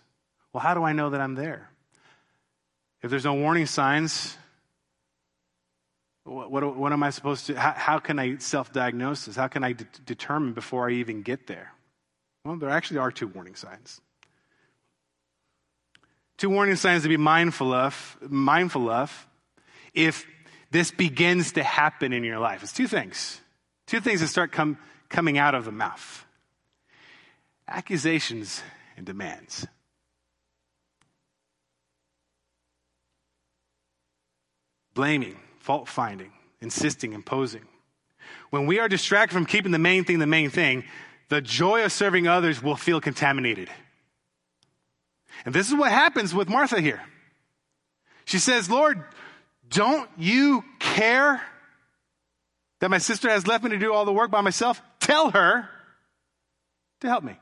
Well, 0.52 0.62
how 0.62 0.74
do 0.74 0.82
I 0.82 0.92
know 0.92 1.10
that 1.10 1.20
I'm 1.20 1.34
there? 1.34 1.70
If 3.02 3.10
there's 3.10 3.24
no 3.24 3.34
warning 3.34 3.66
signs, 3.66 4.36
what, 6.24 6.50
what, 6.50 6.76
what 6.76 6.92
am 6.92 7.02
I 7.02 7.10
supposed 7.10 7.46
to, 7.46 7.54
how, 7.54 7.72
how 7.72 7.98
can 7.98 8.18
I 8.18 8.36
self 8.38 8.72
diagnose 8.72 9.24
this? 9.24 9.36
How 9.36 9.48
can 9.48 9.64
I 9.64 9.72
de- 9.72 9.86
determine 10.04 10.52
before 10.52 10.88
I 10.88 10.94
even 10.94 11.22
get 11.22 11.46
there? 11.46 11.72
Well, 12.44 12.56
there 12.56 12.70
actually 12.70 12.98
are 12.98 13.10
two 13.10 13.28
warning 13.28 13.54
signs. 13.54 14.00
Two 16.36 16.50
warning 16.50 16.76
signs 16.76 17.04
to 17.04 17.08
be 17.08 17.16
mindful 17.16 17.72
of, 17.72 18.18
mindful 18.20 18.90
of 18.90 19.26
if 19.94 20.26
this 20.74 20.90
begins 20.90 21.52
to 21.52 21.62
happen 21.62 22.12
in 22.12 22.24
your 22.24 22.40
life. 22.40 22.64
It's 22.64 22.72
two 22.72 22.88
things. 22.88 23.40
Two 23.86 24.00
things 24.00 24.20
that 24.20 24.26
start 24.26 24.50
come, 24.50 24.76
coming 25.08 25.38
out 25.38 25.54
of 25.54 25.64
the 25.64 25.72
mouth 25.72 26.26
accusations 27.68 28.60
and 28.96 29.06
demands. 29.06 29.66
Blaming, 34.94 35.38
fault 35.60 35.88
finding, 35.88 36.32
insisting, 36.60 37.12
imposing. 37.12 37.62
When 38.50 38.66
we 38.66 38.80
are 38.80 38.88
distracted 38.88 39.32
from 39.32 39.46
keeping 39.46 39.70
the 39.70 39.78
main 39.78 40.04
thing 40.04 40.18
the 40.18 40.26
main 40.26 40.50
thing, 40.50 40.82
the 41.28 41.40
joy 41.40 41.84
of 41.84 41.92
serving 41.92 42.26
others 42.26 42.60
will 42.60 42.76
feel 42.76 43.00
contaminated. 43.00 43.70
And 45.46 45.54
this 45.54 45.68
is 45.68 45.74
what 45.74 45.92
happens 45.92 46.34
with 46.34 46.48
Martha 46.48 46.80
here. 46.80 47.00
She 48.24 48.38
says, 48.38 48.68
Lord, 48.68 49.04
don't 49.74 50.08
you 50.16 50.64
care 50.78 51.42
that 52.80 52.88
my 52.88 52.98
sister 52.98 53.28
has 53.28 53.46
left 53.46 53.64
me 53.64 53.70
to 53.70 53.78
do 53.78 53.92
all 53.92 54.04
the 54.04 54.12
work 54.12 54.30
by 54.30 54.40
myself? 54.40 54.80
Tell 55.00 55.30
her 55.30 55.68
to 57.00 57.08
help 57.08 57.24
me. 57.24 57.36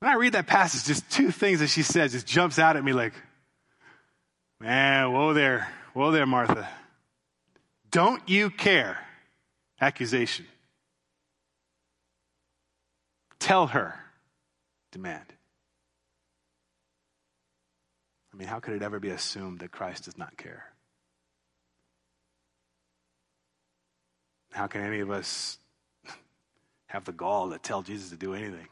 When 0.00 0.10
I 0.10 0.14
read 0.14 0.34
that 0.34 0.46
passage, 0.46 0.84
just 0.84 1.08
two 1.10 1.30
things 1.30 1.60
that 1.60 1.68
she 1.68 1.82
says 1.82 2.12
just 2.12 2.26
jumps 2.26 2.58
out 2.58 2.76
at 2.76 2.84
me 2.84 2.92
like, 2.92 3.14
man, 4.60 5.10
whoa 5.10 5.32
there, 5.32 5.68
whoa 5.94 6.10
there, 6.10 6.26
Martha. 6.26 6.68
Don't 7.90 8.28
you 8.28 8.50
care? 8.50 8.98
Accusation. 9.80 10.46
Tell 13.38 13.68
her. 13.68 13.94
Demand. 14.92 15.24
I 18.32 18.36
mean, 18.36 18.48
how 18.48 18.60
could 18.60 18.74
it 18.74 18.82
ever 18.82 18.98
be 18.98 19.10
assumed 19.10 19.60
that 19.60 19.70
Christ 19.70 20.04
does 20.04 20.16
not 20.16 20.36
care? 20.36 20.64
How 24.52 24.66
can 24.66 24.82
any 24.82 25.00
of 25.00 25.10
us 25.10 25.58
have 26.86 27.04
the 27.04 27.12
gall 27.12 27.50
to 27.50 27.58
tell 27.58 27.82
Jesus 27.82 28.10
to 28.10 28.16
do 28.16 28.34
anything? 28.34 28.68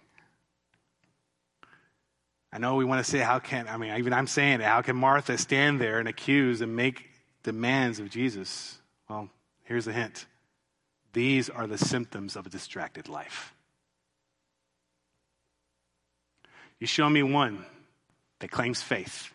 I 2.52 2.58
know 2.58 2.74
we 2.76 2.84
want 2.84 3.04
to 3.04 3.10
say, 3.10 3.18
how 3.18 3.38
can, 3.38 3.68
I 3.68 3.76
mean, 3.76 3.96
even 3.96 4.12
I'm 4.12 4.26
saying 4.26 4.60
it, 4.60 4.66
how 4.66 4.82
can 4.82 4.96
Martha 4.96 5.38
stand 5.38 5.80
there 5.80 6.00
and 6.00 6.08
accuse 6.08 6.60
and 6.62 6.74
make 6.74 7.08
demands 7.42 8.00
of 8.00 8.10
Jesus? 8.10 8.78
Well, 9.08 9.28
here's 9.64 9.86
a 9.86 9.92
hint 9.92 10.26
these 11.12 11.50
are 11.50 11.66
the 11.66 11.78
symptoms 11.78 12.36
of 12.36 12.46
a 12.46 12.48
distracted 12.48 13.08
life. 13.08 13.52
You 16.78 16.86
show 16.86 17.10
me 17.10 17.22
one 17.22 17.64
that 18.38 18.50
claims 18.50 18.80
faith 18.80 19.32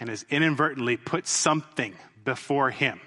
and 0.00 0.08
has 0.08 0.24
inadvertently 0.28 0.96
put 0.96 1.26
something 1.26 1.94
before 2.24 2.70
him. 2.70 3.00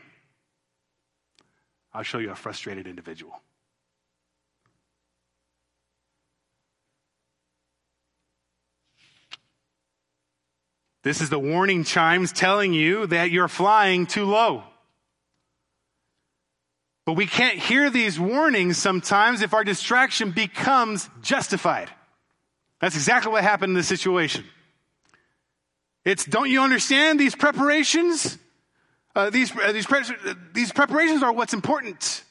I'll 1.93 2.03
show 2.03 2.19
you 2.19 2.31
a 2.31 2.35
frustrated 2.35 2.87
individual. 2.87 3.41
This 11.03 11.21
is 11.21 11.29
the 11.29 11.39
warning 11.39 11.85
chimes 11.85 12.33
telling 12.33 12.73
you 12.73 13.07
that 13.07 13.31
you're 13.31 13.47
flying 13.47 14.07
too 14.07 14.25
low. 14.25 14.63
But 17.05 17.13
we 17.13 17.25
can't 17.25 17.57
hear 17.57 17.89
these 17.89 18.19
warnings 18.19 18.77
sometimes 18.77 19.41
if 19.41 19.53
our 19.53 19.63
distraction 19.63 20.31
becomes 20.31 21.09
justified. 21.21 21.89
That's 22.81 22.95
exactly 22.95 23.31
what 23.31 23.43
happened 23.43 23.69
in 23.71 23.75
this 23.75 23.87
situation. 23.87 24.43
It's, 26.07 26.23
don't 26.23 26.49
you 26.49 26.61
understand 26.61 27.19
these 27.19 27.35
preparations? 27.35 28.37
Uh, 29.13 29.29
these, 29.29 29.53
uh, 29.53 29.73
these, 29.73 29.85
pre- 29.85 30.05
these 30.53 30.71
preparations 30.71 31.21
are 31.21 31.33
what's 31.33 31.53
important 31.53 32.23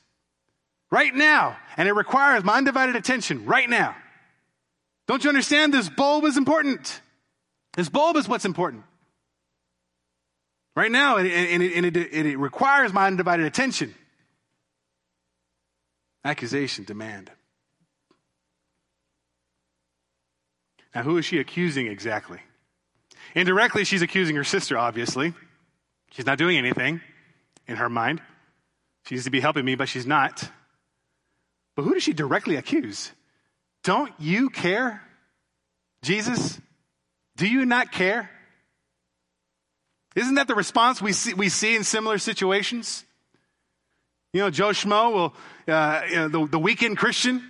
right 0.90 1.14
now, 1.14 1.58
and 1.76 1.86
it 1.86 1.92
requires 1.92 2.42
my 2.42 2.56
undivided 2.56 2.96
attention 2.96 3.44
right 3.44 3.68
now. 3.68 3.94
Don't 5.06 5.22
you 5.22 5.28
understand 5.28 5.74
this 5.74 5.90
bulb 5.90 6.24
is 6.24 6.38
important? 6.38 7.02
This 7.74 7.90
bulb 7.90 8.16
is 8.16 8.26
what's 8.26 8.46
important. 8.46 8.82
Right 10.74 10.90
now, 10.90 11.18
and, 11.18 11.28
and, 11.28 11.62
and 11.62 11.84
it, 11.84 11.96
it, 11.98 12.26
it 12.26 12.38
requires 12.38 12.94
my 12.94 13.06
undivided 13.06 13.44
attention. 13.44 13.94
Accusation, 16.24 16.84
demand. 16.84 17.30
Now, 20.94 21.02
who 21.02 21.18
is 21.18 21.26
she 21.26 21.38
accusing 21.40 21.88
exactly? 21.88 22.40
Indirectly, 23.36 23.84
she's 23.84 24.00
accusing 24.00 24.34
her 24.34 24.44
sister, 24.44 24.78
obviously. 24.78 25.34
She's 26.12 26.24
not 26.24 26.38
doing 26.38 26.56
anything 26.56 27.02
in 27.68 27.76
her 27.76 27.90
mind. 27.90 28.22
She 29.04 29.14
needs 29.14 29.26
to 29.26 29.30
be 29.30 29.40
helping 29.40 29.64
me, 29.64 29.74
but 29.74 29.90
she's 29.90 30.06
not. 30.06 30.50
But 31.76 31.82
who 31.82 31.92
does 31.92 32.02
she 32.02 32.14
directly 32.14 32.56
accuse? 32.56 33.12
Don't 33.84 34.10
you 34.18 34.48
care? 34.48 35.02
Jesus? 36.02 36.58
Do 37.36 37.46
you 37.46 37.66
not 37.66 37.92
care? 37.92 38.30
Isn't 40.14 40.36
that 40.36 40.48
the 40.48 40.54
response 40.54 41.02
we 41.02 41.12
see, 41.12 41.34
we 41.34 41.50
see 41.50 41.76
in 41.76 41.84
similar 41.84 42.16
situations? 42.16 43.04
You 44.32 44.40
know, 44.40 44.50
Joe 44.50 44.70
Schmo 44.70 45.12
will, 45.12 45.34
uh, 45.68 46.00
you 46.08 46.16
know, 46.16 46.28
the, 46.28 46.46
the 46.52 46.58
weekend 46.58 46.96
Christian, 46.96 47.42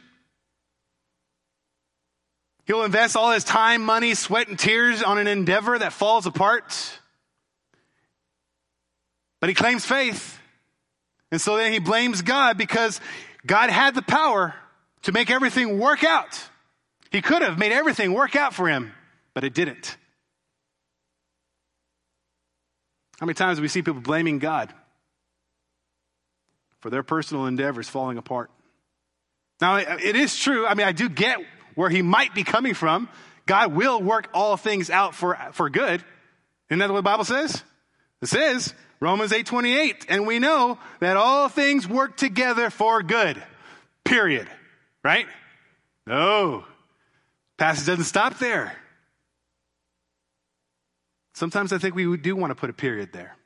he'll 2.67 2.85
invest 2.85 3.17
all 3.17 3.31
his 3.31 3.45
time, 3.45 3.83
money, 3.83 4.15
sweat, 4.15 4.49
and 4.49 4.59
tears 4.59 5.03
on 5.03 5.19
an 5.19 5.27
endeavor 5.27 5.79
that 5.79 5.93
falls 5.93 6.27
apart. 6.27 6.99
But 9.41 9.49
he 9.49 9.55
claims 9.55 9.85
faith. 9.85 10.39
And 11.31 11.41
so 11.41 11.57
then 11.57 11.73
he 11.73 11.79
blames 11.79 12.23
God 12.23 12.59
because 12.59 13.01
God 13.47 13.71
had 13.71 13.95
the 13.95 14.03
power 14.03 14.55
to 15.03 15.13
make 15.13 15.31
everything 15.31 15.79
work 15.79 16.05
out. 16.05 16.41
He 17.11 17.23
could 17.23 17.43
have 17.43 17.59
made 17.59 17.73
everything 17.73 18.13
work 18.13 18.37
out 18.37 18.55
for 18.55 18.69
him, 18.69 18.93
but 19.35 19.45
it 19.45 19.55
didn't. 19.55 19.97
How 23.19 23.27
many 23.27 23.35
times 23.35 23.59
do 23.59 23.63
we 23.63 23.69
see 23.69 23.83
people 23.83 24.01
blaming 24.01 24.39
God 24.39 24.73
for 26.81 26.91
their 26.91 27.03
personal 27.03 27.47
endeavors 27.47 27.89
falling 27.89 28.19
apart? 28.19 28.51
Now, 29.61 29.77
it 29.77 30.17
is 30.17 30.37
true. 30.37 30.67
I 30.67 30.75
mean, 30.75 30.87
I 30.87 30.93
do 30.93 31.09
get 31.09 31.39
where 31.77 31.89
he 31.89 32.03
might 32.03 32.35
be 32.35 32.43
coming 32.43 32.75
from. 32.75 33.09
God 33.47 33.73
will 33.73 34.03
work 34.03 34.29
all 34.35 34.57
things 34.57 34.91
out 34.91 35.15
for, 35.15 35.39
for 35.53 35.71
good. 35.71 36.03
Isn't 36.69 36.81
that 36.81 36.91
what 36.91 36.97
the 36.97 37.03
Bible 37.03 37.25
says? 37.25 37.63
It 38.21 38.27
says, 38.27 38.75
Romans 38.99 39.31
8:28, 39.31 40.07
and 40.09 40.27
we 40.27 40.41
know 40.41 40.79
that 40.99 41.17
all 41.17 41.49
things 41.49 41.87
work 41.87 42.17
together 42.17 42.71
for 42.71 43.03
good. 43.03 43.41
Period. 44.05 44.49
Right? 45.05 45.27
No. 46.07 46.65
Passage 47.57 47.87
doesn't 47.87 48.05
stop 48.05 48.39
there. 48.39 48.75
Sometimes 51.35 51.73
I 51.73 51.79
think 51.79 51.95
we 51.95 52.17
do 52.17 52.35
want 52.35 52.51
to 52.51 52.55
put 52.55 52.71
a 52.71 52.73
period 52.73 53.13
there. 53.13 53.37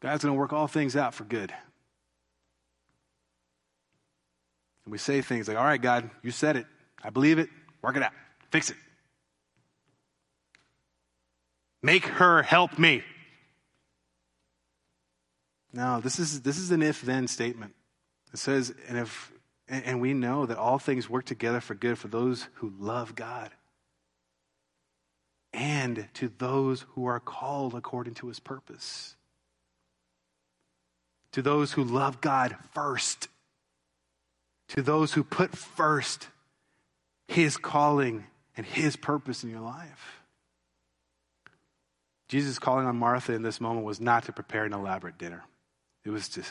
God's 0.00 0.24
going 0.24 0.34
to 0.34 0.38
work 0.38 0.52
all 0.52 0.66
things 0.66 0.96
out 0.96 1.14
for 1.14 1.24
good. 1.24 1.54
And 4.84 4.92
we 4.92 4.98
say 4.98 5.20
things 5.22 5.48
like, 5.48 5.56
All 5.56 5.64
right, 5.64 5.80
God, 5.80 6.10
you 6.22 6.30
said 6.30 6.56
it. 6.56 6.66
I 7.02 7.10
believe 7.10 7.38
it. 7.38 7.48
Work 7.82 7.96
it 7.96 8.02
out. 8.02 8.12
Fix 8.50 8.70
it. 8.70 8.76
Make 11.82 12.06
her 12.06 12.42
help 12.42 12.78
me. 12.78 13.02
No, 15.72 16.00
this 16.00 16.18
is, 16.18 16.40
this 16.40 16.56
is 16.56 16.70
an 16.70 16.82
if 16.82 17.02
then 17.02 17.26
statement. 17.26 17.74
It 18.32 18.38
says, 18.38 18.72
and 18.88 18.96
if, 18.96 19.32
and 19.68 20.00
we 20.00 20.14
know 20.14 20.46
that 20.46 20.56
all 20.56 20.78
things 20.78 21.10
work 21.10 21.24
together 21.24 21.60
for 21.60 21.74
good 21.74 21.98
for 21.98 22.08
those 22.08 22.48
who 22.54 22.72
love 22.78 23.14
God 23.14 23.50
and 25.52 26.08
to 26.14 26.30
those 26.38 26.84
who 26.90 27.06
are 27.06 27.20
called 27.20 27.74
according 27.74 28.14
to 28.14 28.28
his 28.28 28.40
purpose. 28.40 29.16
To 31.32 31.42
those 31.42 31.72
who 31.72 31.84
love 31.84 32.20
God 32.20 32.56
first. 32.72 33.28
To 34.68 34.82
those 34.82 35.12
who 35.12 35.22
put 35.22 35.56
first 35.56 36.28
his 37.28 37.56
calling 37.56 38.24
and 38.56 38.66
his 38.66 38.96
purpose 38.96 39.44
in 39.44 39.50
your 39.50 39.60
life. 39.60 40.20
Jesus' 42.28 42.58
calling 42.58 42.86
on 42.86 42.96
Martha 42.96 43.32
in 43.32 43.42
this 43.42 43.60
moment 43.60 43.84
was 43.84 44.00
not 44.00 44.24
to 44.24 44.32
prepare 44.32 44.64
an 44.64 44.72
elaborate 44.72 45.18
dinner. 45.18 45.44
It 46.04 46.10
was 46.10 46.28
to, 46.30 46.42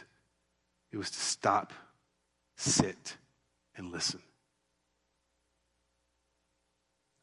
it 0.91 0.97
was 0.97 1.11
to 1.11 1.19
stop, 1.19 1.73
sit, 2.55 3.17
and 3.75 3.91
listen. 3.91 4.21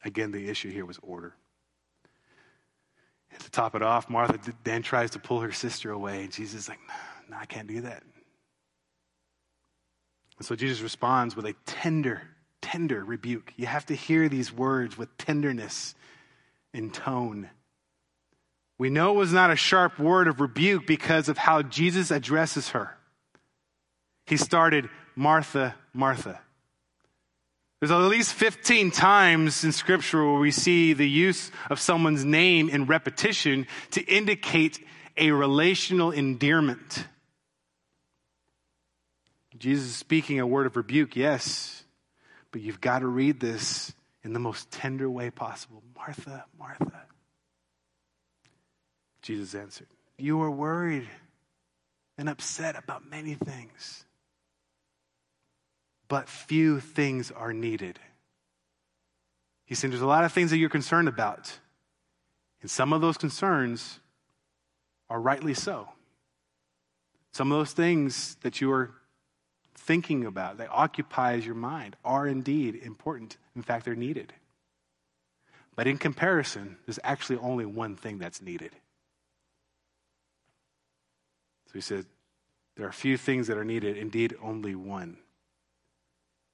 Again, 0.03 0.31
the 0.31 0.49
issue 0.49 0.69
here 0.69 0.85
was 0.85 0.99
order. 1.01 1.33
And 3.31 3.39
to 3.39 3.51
top 3.51 3.75
it 3.75 3.81
off, 3.81 4.09
Martha 4.09 4.39
then 4.63 4.81
tries 4.81 5.11
to 5.11 5.19
pull 5.19 5.41
her 5.41 5.51
sister 5.51 5.91
away, 5.91 6.23
and 6.23 6.31
Jesus 6.31 6.61
is 6.61 6.69
like, 6.69 6.79
no, 6.87 7.35
no, 7.35 7.37
I 7.41 7.45
can't 7.45 7.67
do 7.67 7.81
that. 7.81 8.03
And 10.41 10.45
so 10.47 10.55
Jesus 10.55 10.81
responds 10.81 11.35
with 11.35 11.45
a 11.45 11.53
tender, 11.67 12.23
tender 12.63 13.05
rebuke. 13.05 13.53
You 13.57 13.67
have 13.67 13.85
to 13.85 13.93
hear 13.93 14.27
these 14.27 14.51
words 14.51 14.97
with 14.97 15.15
tenderness 15.19 15.93
in 16.73 16.89
tone. 16.89 17.51
We 18.79 18.89
know 18.89 19.11
it 19.11 19.17
was 19.17 19.31
not 19.31 19.51
a 19.51 19.55
sharp 19.55 19.99
word 19.99 20.27
of 20.27 20.41
rebuke 20.41 20.87
because 20.87 21.29
of 21.29 21.37
how 21.37 21.61
Jesus 21.61 22.09
addresses 22.09 22.69
her. 22.69 22.97
He 24.25 24.35
started, 24.35 24.89
Martha, 25.15 25.75
Martha. 25.93 26.41
There's 27.79 27.91
at 27.91 27.97
least 27.97 28.33
15 28.33 28.89
times 28.89 29.63
in 29.63 29.71
Scripture 29.71 30.25
where 30.25 30.39
we 30.39 30.49
see 30.49 30.93
the 30.93 31.07
use 31.07 31.51
of 31.69 31.79
someone's 31.79 32.25
name 32.25 32.67
in 32.67 32.87
repetition 32.87 33.67
to 33.91 34.03
indicate 34.05 34.83
a 35.17 35.29
relational 35.29 36.09
endearment. 36.09 37.05
Jesus 39.61 39.87
is 39.87 39.95
speaking 39.95 40.39
a 40.39 40.47
word 40.47 40.65
of 40.65 40.75
rebuke, 40.75 41.15
yes, 41.15 41.83
but 42.51 42.61
you've 42.61 42.81
got 42.81 42.99
to 42.99 43.07
read 43.07 43.39
this 43.39 43.93
in 44.23 44.33
the 44.33 44.39
most 44.39 44.71
tender 44.71 45.09
way 45.09 45.29
possible. 45.29 45.83
Martha, 45.95 46.45
Martha. 46.57 47.03
Jesus 49.21 49.53
answered, 49.53 49.87
You 50.17 50.41
are 50.41 50.51
worried 50.51 51.07
and 52.17 52.27
upset 52.27 52.75
about 52.75 53.07
many 53.09 53.35
things 53.35 54.05
but 56.11 56.27
few 56.27 56.81
things 56.81 57.31
are 57.31 57.53
needed. 57.53 57.97
He 59.63 59.75
said, 59.75 59.91
There's 59.91 60.01
a 60.01 60.05
lot 60.05 60.25
of 60.25 60.33
things 60.33 60.51
that 60.51 60.57
you're 60.57 60.67
concerned 60.67 61.07
about. 61.07 61.57
And 62.61 62.69
some 62.69 62.91
of 62.91 62.99
those 62.99 63.15
concerns 63.15 64.01
are 65.09 65.21
rightly 65.21 65.53
so. 65.53 65.87
Some 67.31 67.49
of 67.49 67.57
those 67.57 67.71
things 67.71 68.35
that 68.41 68.59
you 68.59 68.73
are 68.73 68.91
thinking 69.75 70.25
about, 70.25 70.57
that 70.57 70.69
occupies 70.71 71.45
your 71.45 71.55
mind, 71.55 71.95
are 72.03 72.27
indeed 72.27 72.75
important. 72.75 73.37
In 73.55 73.61
fact, 73.61 73.85
they're 73.85 73.95
needed. 73.95 74.33
But 75.75 75.87
in 75.87 75.97
comparison, 75.97 76.77
there's 76.85 76.99
actually 77.03 77.39
only 77.39 77.65
one 77.65 77.95
thing 77.95 78.19
that's 78.19 78.41
needed. 78.41 78.71
So 81.67 81.73
he 81.73 81.81
said, 81.81 82.05
There 82.75 82.87
are 82.87 82.91
few 82.91 83.17
things 83.17 83.47
that 83.47 83.57
are 83.57 83.63
needed, 83.63 83.97
indeed, 83.97 84.35
only 84.41 84.75
one. 84.75 85.17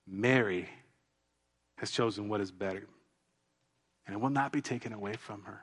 Mary 0.07 0.69
has 1.77 1.91
chosen 1.91 2.29
what 2.29 2.41
is 2.41 2.51
better, 2.51 2.87
and 4.05 4.15
it 4.15 4.19
will 4.19 4.29
not 4.29 4.51
be 4.51 4.61
taken 4.61 4.93
away 4.93 5.13
from 5.13 5.43
her. 5.43 5.61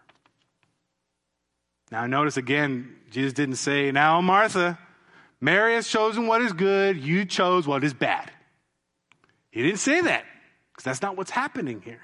Now, 1.90 2.06
notice 2.06 2.36
again, 2.36 2.96
Jesus 3.10 3.32
didn't 3.32 3.56
say, 3.56 3.92
Now, 3.92 4.20
Martha, 4.20 4.78
Mary 5.40 5.74
has 5.74 5.88
chosen 5.88 6.26
what 6.26 6.40
is 6.40 6.52
good, 6.52 6.96
you 6.96 7.24
chose 7.24 7.66
what 7.66 7.84
is 7.84 7.94
bad. 7.94 8.30
He 9.50 9.62
didn't 9.62 9.78
say 9.78 10.00
that, 10.00 10.24
because 10.72 10.84
that's 10.84 11.02
not 11.02 11.16
what's 11.16 11.30
happening 11.30 11.80
here. 11.82 12.00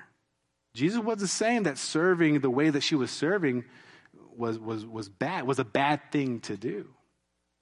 Jesus 0.75 1.01
wasn't 1.01 1.31
saying 1.31 1.65
that 1.65 1.79
serving 1.79 2.41
the 2.41 2.51
way 2.51 2.71
that 2.71 2.83
she 2.83 2.95
was 2.95 3.11
serving 3.11 3.65
was, 4.37 4.59
was, 4.59 4.87
was 4.87 5.09
bad, 5.09 5.47
was 5.47 5.59
a 5.59 5.65
bad 5.65 6.01
thing 6.13 6.41
to 6.41 6.57
do. 6.57 6.89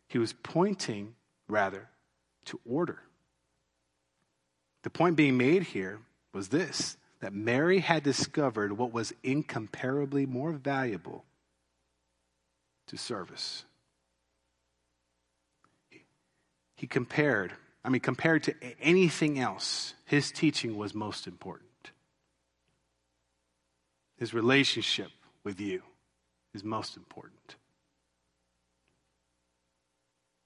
He 0.09 0.19
was 0.19 0.33
pointing, 0.33 1.15
rather, 1.49 1.89
to 2.47 2.61
order. 2.65 3.03
The 4.83 4.91
point 4.91 5.17
being 5.17 5.37
made 5.37 5.65
here 5.65 6.01
was 6.33 6.49
this 6.49 6.97
that 7.21 7.33
Mary 7.33 7.81
had 7.81 8.05
discovered 8.05 8.73
what 8.73 8.93
was 8.93 9.13
incomparably 9.25 10.25
more 10.25 10.53
valuable 10.53 11.25
to 12.87 12.97
service. 12.97 13.65
He 16.79 16.87
compared, 16.87 17.53
I 17.85 17.89
mean, 17.89 18.01
compared 18.01 18.45
to 18.45 18.55
anything 18.81 19.41
else, 19.41 19.95
his 20.05 20.31
teaching 20.31 20.77
was 20.77 20.95
most 20.95 21.27
important. 21.27 21.69
His 24.17 24.33
relationship 24.33 25.11
with 25.43 25.61
you 25.61 25.83
is 26.55 26.63
most 26.63 26.97
important. 26.97 27.57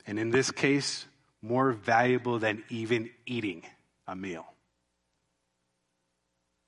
And 0.06 0.18
in 0.18 0.30
this 0.30 0.50
case, 0.50 1.04
more 1.42 1.72
valuable 1.72 2.38
than 2.38 2.64
even 2.70 3.10
eating 3.26 3.62
a 4.08 4.16
meal. 4.16 4.46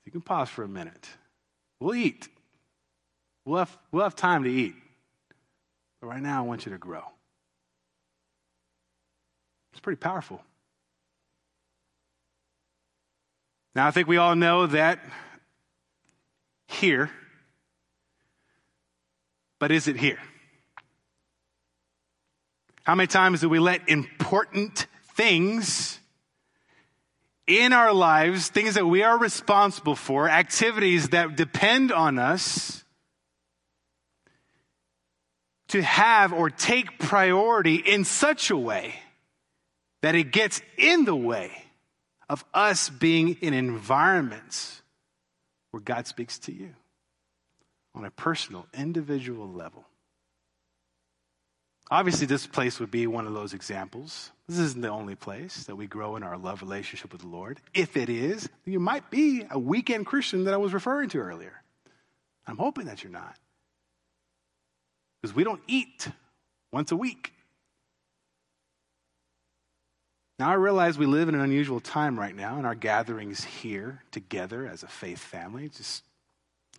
You 0.05 0.11
can 0.11 0.21
pause 0.21 0.49
for 0.49 0.63
a 0.63 0.67
minute. 0.67 1.09
We'll 1.79 1.95
eat. 1.95 2.27
We'll 3.45 3.57
have, 3.57 3.75
we'll 3.91 4.03
have 4.03 4.15
time 4.15 4.43
to 4.43 4.51
eat. 4.51 4.75
But 5.99 6.07
right 6.07 6.21
now, 6.21 6.37
I 6.37 6.45
want 6.45 6.67
you 6.67 6.71
to 6.71 6.77
grow. 6.77 7.14
It's 9.75 9.81
pretty 9.81 9.99
powerful. 9.99 10.41
Now, 13.75 13.87
I 13.87 13.91
think 13.91 14.07
we 14.07 14.15
all 14.15 14.33
know 14.33 14.67
that 14.67 14.99
here, 16.69 17.11
but 19.59 19.73
is 19.73 19.89
it 19.89 19.97
here? 19.97 20.17
How 22.83 22.95
many 22.95 23.07
times 23.07 23.41
do 23.41 23.49
we 23.49 23.59
let 23.59 23.89
important 23.89 24.87
things 25.15 25.99
in 27.45 27.73
our 27.73 27.91
lives, 27.91 28.47
things 28.47 28.75
that 28.75 28.85
we 28.85 29.03
are 29.03 29.17
responsible 29.17 29.97
for, 29.97 30.29
activities 30.29 31.09
that 31.09 31.35
depend 31.35 31.91
on 31.91 32.17
us, 32.17 32.85
to 35.67 35.81
have 35.81 36.31
or 36.31 36.49
take 36.49 36.97
priority 36.97 37.75
in 37.75 38.05
such 38.05 38.49
a 38.49 38.55
way 38.55 38.95
that 40.05 40.13
it 40.13 40.31
gets 40.31 40.61
in 40.77 41.03
the 41.05 41.15
way 41.15 41.51
of 42.29 42.45
us 42.53 42.89
being 42.89 43.35
in 43.41 43.55
environments 43.55 44.83
where 45.71 45.81
God 45.81 46.05
speaks 46.05 46.37
to 46.37 46.53
you 46.53 46.75
on 47.95 48.05
a 48.05 48.11
personal, 48.11 48.67
individual 48.77 49.49
level. 49.49 49.83
Obviously, 51.89 52.27
this 52.27 52.45
place 52.45 52.79
would 52.79 52.91
be 52.91 53.07
one 53.07 53.25
of 53.25 53.33
those 53.33 53.55
examples. 53.55 54.29
This 54.47 54.59
isn't 54.59 54.81
the 54.81 54.89
only 54.89 55.15
place 55.15 55.63
that 55.63 55.75
we 55.75 55.87
grow 55.87 56.15
in 56.17 56.21
our 56.21 56.37
love 56.37 56.61
relationship 56.61 57.11
with 57.11 57.21
the 57.21 57.27
Lord. 57.27 57.59
If 57.73 57.97
it 57.97 58.07
is, 58.07 58.47
you 58.63 58.79
might 58.79 59.09
be 59.09 59.43
a 59.49 59.57
weekend 59.57 60.05
Christian 60.05 60.43
that 60.43 60.53
I 60.53 60.57
was 60.57 60.71
referring 60.71 61.09
to 61.09 61.17
earlier. 61.17 61.63
I'm 62.45 62.57
hoping 62.57 62.85
that 62.85 63.03
you're 63.03 63.11
not. 63.11 63.39
Because 65.19 65.35
we 65.35 65.43
don't 65.43 65.63
eat 65.65 66.09
once 66.71 66.91
a 66.91 66.95
week. 66.95 67.34
Now, 70.37 70.49
I 70.49 70.55
realize 70.55 70.97
we 70.97 71.05
live 71.05 71.29
in 71.29 71.35
an 71.35 71.41
unusual 71.41 71.79
time 71.79 72.19
right 72.19 72.35
now, 72.35 72.57
and 72.57 72.65
our 72.65 72.75
gatherings 72.75 73.43
here 73.43 74.01
together 74.11 74.67
as 74.67 74.83
a 74.83 74.87
faith 74.87 75.19
family, 75.19 75.69
just 75.69 76.03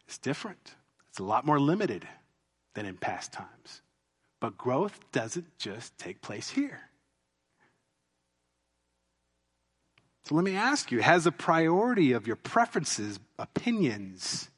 it's 0.07 0.19
different. 0.19 0.75
It's 1.09 1.19
a 1.19 1.25
lot 1.25 1.47
more 1.47 1.59
limited 1.59 2.07
than 2.75 2.85
in 2.85 2.97
past 2.97 3.33
times. 3.33 3.81
But 4.41 4.59
growth 4.59 5.01
doesn't 5.11 5.59
just 5.59 5.97
take 5.97 6.21
place 6.21 6.51
here. 6.51 6.81
So 10.25 10.35
let 10.35 10.45
me 10.45 10.55
ask 10.55 10.93
you 10.93 11.01
has 11.01 11.25
the 11.25 11.33
priority 11.33 12.13
of 12.13 12.27
your 12.27 12.37
preferences, 12.37 13.19
opinions, 13.39 14.51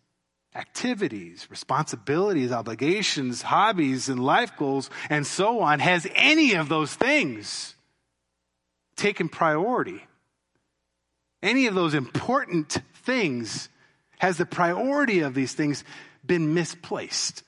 activities, 0.56 1.46
responsibilities, 1.50 2.50
obligations, 2.50 3.42
hobbies, 3.42 4.08
and 4.08 4.24
life 4.24 4.56
goals, 4.56 4.90
and 5.08 5.24
so 5.26 5.60
on, 5.60 5.78
has 5.78 6.06
any 6.14 6.54
of 6.54 6.68
those 6.68 6.94
things 6.94 7.76
taken 8.98 9.28
priority? 9.28 10.04
Any 11.42 11.66
of 11.66 11.74
those 11.74 11.94
important 11.94 12.78
things, 13.02 13.68
has 14.18 14.36
the 14.36 14.46
priority 14.46 15.20
of 15.20 15.34
these 15.34 15.54
things 15.54 15.84
been 16.26 16.52
misplaced? 16.52 17.42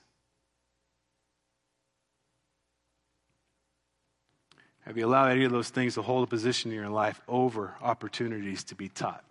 Have 4.87 4.97
you 4.97 5.07
allowed 5.07 5.31
any 5.31 5.45
of 5.45 5.53
those 5.53 5.69
things 5.69 5.95
to 5.95 6.03
hold 6.03 6.25
a 6.25 6.27
position 6.27 6.71
in 6.71 6.77
your 6.77 6.89
life 6.89 7.21
over 7.29 7.75
opportunities 7.83 8.65
to 8.65 8.75
be 8.75 8.89
taught 8.89 9.23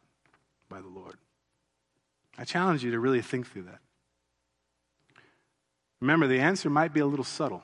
by 0.69 0.79
the 0.79 0.87
Lord? 0.87 1.15
I 2.37 2.45
challenge 2.45 2.83
you 2.83 2.91
to 2.91 2.99
really 2.99 3.21
think 3.21 3.47
through 3.47 3.63
that. 3.63 3.79
Remember, 5.99 6.27
the 6.27 6.39
answer 6.39 6.69
might 6.69 6.93
be 6.93 7.01
a 7.01 7.05
little 7.05 7.25
subtle. 7.25 7.63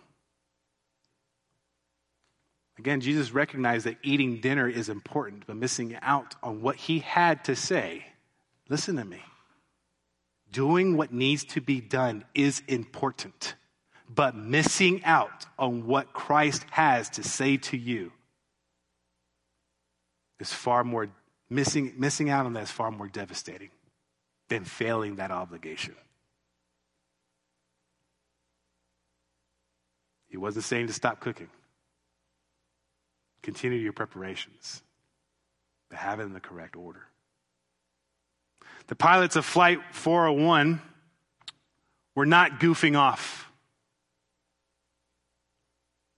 Again, 2.78 3.02
Jesus 3.02 3.32
recognized 3.32 3.86
that 3.86 3.98
eating 4.04 4.42
dinner 4.42 4.68
is 4.68 4.90
important, 4.90 5.46
but 5.48 5.56
missing 5.56 5.98
out 6.02 6.36
on 6.44 6.62
what 6.62 6.76
he 6.76 7.00
had 7.00 7.46
to 7.46 7.56
say. 7.56 8.06
Listen 8.68 8.98
to 8.98 9.06
me. 9.06 9.22
Doing 10.52 10.98
what 10.98 11.14
needs 11.14 11.46
to 11.46 11.62
be 11.62 11.82
done 11.82 12.26
is 12.34 12.62
important 12.68 13.56
but 14.14 14.36
missing 14.36 15.04
out 15.04 15.46
on 15.58 15.88
what 15.88 16.14
Christ 16.14 16.66
has 16.72 17.10
to 17.12 17.24
say 17.24 17.58
to 17.58 17.78
you 17.78 18.12
is 20.40 20.54
far 20.54 20.84
more 20.84 21.08
missing 21.50 21.94
missing 21.98 22.30
out 22.30 22.46
on 22.46 22.54
that 22.54 22.64
is 22.64 22.72
far 22.72 22.92
more 22.92 23.08
devastating 23.08 23.70
than 24.50 24.64
failing 24.64 25.16
that 25.16 25.32
obligation. 25.32 25.96
He 30.28 30.38
wasn't 30.38 30.66
saying 30.66 30.88
to 30.88 30.94
stop 30.94 31.20
cooking. 31.20 31.50
Continue 33.46 33.78
your 33.78 33.94
preparations, 33.94 34.82
but 35.92 36.00
have 36.00 36.20
it 36.20 36.24
in 36.24 36.34
the 36.34 36.40
correct 36.40 36.76
order. 36.76 37.04
The 38.88 38.96
pilots 38.96 39.36
of 39.36 39.46
Flight 39.46 39.78
401 39.92 40.82
were 42.16 42.26
not 42.26 42.60
goofing 42.60 42.98
off. 42.98 43.52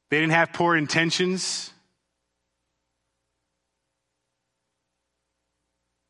They 0.09 0.21
didn't 0.21 0.31
have 0.31 0.53
poor 0.53 0.77
intentions. 0.77 1.73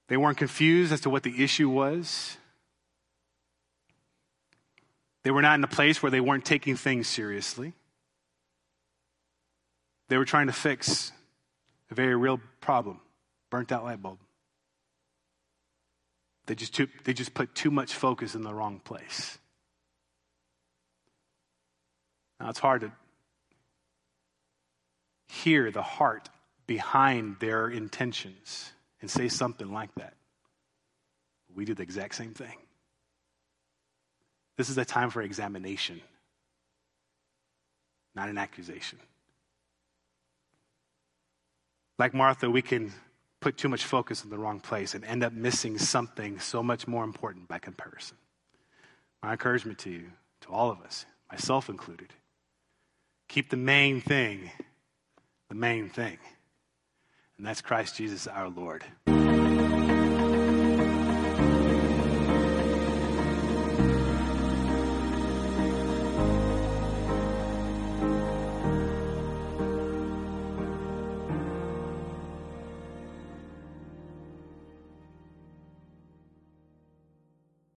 They 0.09 0.17
weren't 0.17 0.37
confused 0.37 0.93
as 0.93 1.01
to 1.01 1.09
what 1.09 1.23
the 1.23 1.43
issue 1.43 1.67
was. 1.67 2.37
They 5.23 5.31
were 5.31 5.41
not 5.41 5.55
in 5.55 5.63
a 5.63 5.67
place 5.67 6.03
where 6.03 6.11
they 6.11 6.21
weren't 6.21 6.45
taking 6.45 6.75
things 6.75 7.07
seriously. 7.07 7.73
They 10.09 10.17
were 10.17 10.25
trying 10.25 10.47
to 10.47 10.53
fix 10.53 11.11
a 11.91 11.95
very 11.95 12.15
real 12.15 12.39
problem 12.61 12.99
burnt 13.49 13.71
out 13.71 13.83
light 13.83 14.01
bulb. 14.01 14.19
They 16.45 16.55
just, 16.55 16.73
too, 16.73 16.87
they 17.03 17.13
just 17.13 17.33
put 17.33 17.53
too 17.55 17.71
much 17.71 17.93
focus 17.93 18.35
in 18.35 18.43
the 18.43 18.53
wrong 18.53 18.79
place. 18.79 19.37
Now, 22.39 22.49
it's 22.49 22.59
hard 22.59 22.81
to 22.81 22.91
hear 25.27 25.71
the 25.71 25.81
heart 25.81 26.29
behind 26.67 27.37
their 27.39 27.67
intentions 27.67 28.71
and 29.01 29.09
say 29.09 29.27
something 29.27 29.71
like 29.71 29.93
that. 29.95 30.13
We 31.53 31.65
do 31.65 31.73
the 31.73 31.83
exact 31.83 32.15
same 32.15 32.33
thing. 32.33 32.55
This 34.57 34.69
is 34.69 34.77
a 34.77 34.85
time 34.85 35.09
for 35.09 35.21
examination, 35.21 36.01
not 38.15 38.29
an 38.29 38.37
accusation. 38.37 38.99
Like 41.97 42.13
Martha, 42.13 42.49
we 42.49 42.61
can 42.61 42.93
put 43.39 43.57
too 43.57 43.69
much 43.69 43.83
focus 43.83 44.23
in 44.23 44.29
the 44.29 44.37
wrong 44.37 44.59
place 44.59 44.95
and 44.95 45.03
end 45.05 45.23
up 45.23 45.33
missing 45.33 45.77
something 45.77 46.39
so 46.39 46.61
much 46.61 46.87
more 46.87 47.03
important 47.03 47.47
by 47.47 47.59
comparison. 47.59 48.17
My 49.23 49.31
encouragement 49.31 49.79
to 49.79 49.89
you, 49.89 50.11
to 50.41 50.49
all 50.49 50.69
of 50.69 50.81
us, 50.81 51.05
myself 51.31 51.69
included, 51.69 52.13
keep 53.27 53.49
the 53.49 53.57
main 53.57 54.01
thing 54.01 54.51
the 55.49 55.55
main 55.55 55.89
thing, 55.89 56.17
and 57.37 57.45
that's 57.45 57.61
Christ 57.61 57.95
Jesus 57.95 58.27
our 58.27 58.49
Lord. 58.49 58.83